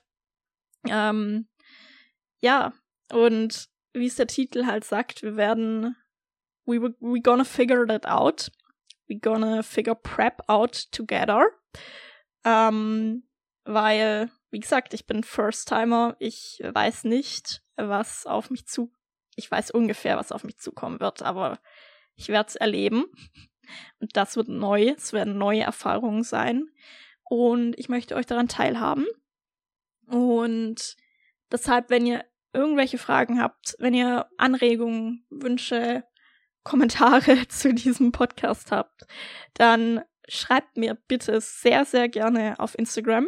Ähm, 0.87 1.49
ja, 2.40 2.73
und 3.11 3.68
wie 3.92 4.07
es 4.07 4.14
der 4.14 4.29
Titel 4.29 4.64
halt 4.64 4.85
sagt, 4.85 5.25
wir 5.25 5.35
werden 5.35 5.97
we 6.66 6.81
we 7.01 7.21
gonna 7.21 7.45
figure 7.45 7.85
that 7.87 8.07
out. 8.07 8.51
We 9.09 9.18
gonna 9.18 9.62
figure 9.62 9.97
prep 9.97 10.40
out 10.49 10.90
together. 10.92 11.51
Ähm, 12.45 13.25
weil, 13.64 14.31
wie 14.53 14.61
gesagt, 14.61 14.93
ich 14.93 15.07
bin 15.07 15.25
First-Timer. 15.25 16.15
Ich 16.19 16.62
weiß 16.62 17.05
nicht, 17.05 17.62
was 17.77 18.27
auf 18.27 18.51
mich 18.51 18.67
zu. 18.67 18.93
Ich 19.35 19.51
weiß 19.51 19.71
ungefähr, 19.71 20.19
was 20.19 20.31
auf 20.31 20.45
mich 20.45 20.59
zukommen 20.59 21.01
wird, 21.01 21.23
aber 21.23 21.59
ich 22.15 22.29
werde 22.29 22.49
es 22.49 22.57
erleben. 22.57 23.07
Und 23.99 24.15
das 24.15 24.37
wird 24.37 24.49
neu. 24.49 24.93
Es 24.95 25.15
werden 25.15 25.38
neue 25.38 25.62
Erfahrungen 25.62 26.23
sein. 26.23 26.69
Und 27.25 27.79
ich 27.79 27.88
möchte 27.88 28.15
euch 28.15 28.27
daran 28.27 28.47
teilhaben. 28.47 29.07
Und 30.07 30.97
deshalb, 31.51 31.88
wenn 31.88 32.05
ihr 32.05 32.23
irgendwelche 32.53 32.99
Fragen 32.99 33.41
habt, 33.41 33.75
wenn 33.79 33.95
ihr 33.95 34.29
Anregungen, 34.37 35.25
Wünsche, 35.31 36.05
Kommentare 36.62 37.49
zu 37.49 37.73
diesem 37.73 38.12
Podcast 38.12 38.71
habt, 38.71 39.07
dann 39.55 40.03
schreibt 40.29 40.77
mir 40.77 40.95
bitte 41.09 41.41
sehr, 41.41 41.87
sehr 41.87 42.11
gerne 42.11 42.61
auf 42.61 42.79
Instagram 42.79 43.27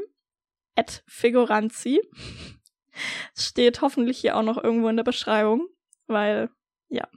at 0.76 1.02
Figuranzi. 1.06 2.00
Steht 3.36 3.80
hoffentlich 3.80 4.18
hier 4.18 4.36
auch 4.36 4.42
noch 4.42 4.62
irgendwo 4.62 4.88
in 4.88 4.96
der 4.96 5.04
Beschreibung, 5.04 5.68
weil, 6.06 6.50
ja. 6.88 7.08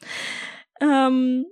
ähm, 0.80 1.46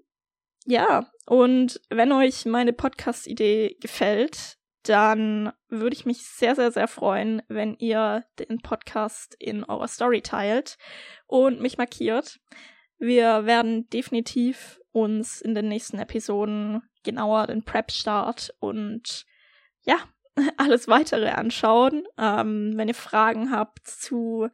ja, 0.65 1.11
und 1.27 1.81
wenn 1.91 2.13
euch 2.13 2.47
meine 2.47 2.73
Podcast-Idee 2.73 3.77
gefällt, 3.81 4.59
dann 4.83 5.53
würde 5.69 5.95
ich 5.95 6.07
mich 6.07 6.23
sehr, 6.23 6.55
sehr, 6.55 6.73
sehr 6.73 6.89
freuen, 6.89 7.43
wenn 7.49 7.75
ihr 7.75 8.25
den 8.39 8.61
Podcast 8.61 9.37
in 9.39 9.65
eurer 9.65 9.89
Story 9.89 10.23
teilt 10.23 10.79
und 11.27 11.61
mich 11.61 11.77
markiert. 11.77 12.41
Wir 12.99 13.45
werden 13.45 13.89
definitiv 13.91 14.81
uns 14.93 15.41
in 15.41 15.55
den 15.55 15.69
nächsten 15.69 15.99
Episoden 15.99 16.83
genauer 17.05 17.47
den 17.47 17.65
Prep-Start 17.65 18.55
und 18.61 19.25
ja, 19.85 19.99
alles 20.57 20.89
weitere 20.89 21.29
anschauen. 21.31 22.05
Ähm, 22.17 22.73
wenn 22.77 22.89
ihr 22.89 22.95
Fragen 22.95 23.51
habt 23.51 23.87
zu 23.87 24.49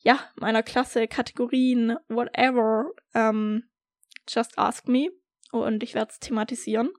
ja, 0.00 0.18
meiner 0.36 0.62
Klasse, 0.62 1.08
Kategorien, 1.08 1.96
whatever, 2.08 2.90
ähm, 3.14 3.64
just 4.28 4.58
ask 4.58 4.86
me 4.86 5.10
und 5.50 5.82
ich 5.82 5.94
werde 5.94 6.12
es 6.12 6.20
thematisieren. 6.20 6.90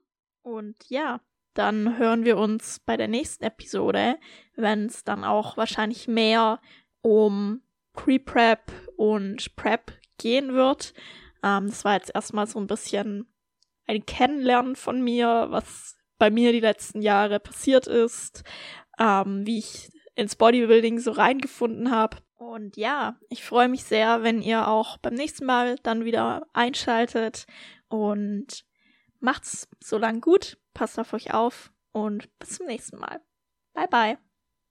Und 0.42 0.76
ja, 0.88 1.20
dann 1.54 1.98
hören 1.98 2.24
wir 2.24 2.36
uns 2.36 2.80
bei 2.80 2.96
der 2.96 3.08
nächsten 3.08 3.44
Episode, 3.44 4.18
wenn 4.54 4.86
es 4.86 5.04
dann 5.04 5.24
auch 5.24 5.56
wahrscheinlich 5.56 6.08
mehr 6.08 6.60
um 7.02 7.62
Pre-Prep 7.92 8.70
und 8.96 9.56
Prep 9.56 9.92
gehen 10.18 10.54
wird. 10.54 10.94
Ähm, 11.42 11.66
das 11.66 11.84
war 11.84 11.94
jetzt 11.94 12.14
erstmal 12.14 12.46
so 12.46 12.58
ein 12.58 12.66
bisschen 12.66 13.26
ein 13.86 14.06
Kennenlernen 14.06 14.76
von 14.76 15.02
mir, 15.02 15.46
was 15.50 15.99
bei 16.20 16.30
mir 16.30 16.52
die 16.52 16.60
letzten 16.60 17.02
Jahre 17.02 17.40
passiert 17.40 17.88
ist, 17.88 18.44
ähm, 19.00 19.44
wie 19.46 19.58
ich 19.58 19.90
ins 20.14 20.36
Bodybuilding 20.36 21.00
so 21.00 21.10
reingefunden 21.10 21.90
habe. 21.90 22.18
Und 22.36 22.76
ja, 22.76 23.18
ich 23.30 23.42
freue 23.42 23.68
mich 23.68 23.84
sehr, 23.84 24.22
wenn 24.22 24.42
ihr 24.42 24.68
auch 24.68 24.98
beim 24.98 25.14
nächsten 25.14 25.46
Mal 25.46 25.76
dann 25.82 26.04
wieder 26.04 26.46
einschaltet 26.52 27.46
und 27.88 28.64
macht's 29.18 29.66
so 29.82 29.98
lang 29.98 30.20
gut, 30.20 30.58
passt 30.74 30.98
auf 30.98 31.12
euch 31.12 31.32
auf 31.34 31.72
und 31.92 32.28
bis 32.38 32.56
zum 32.56 32.66
nächsten 32.66 32.98
Mal. 32.98 33.20
Bye 33.72 33.88
bye. 33.88 34.29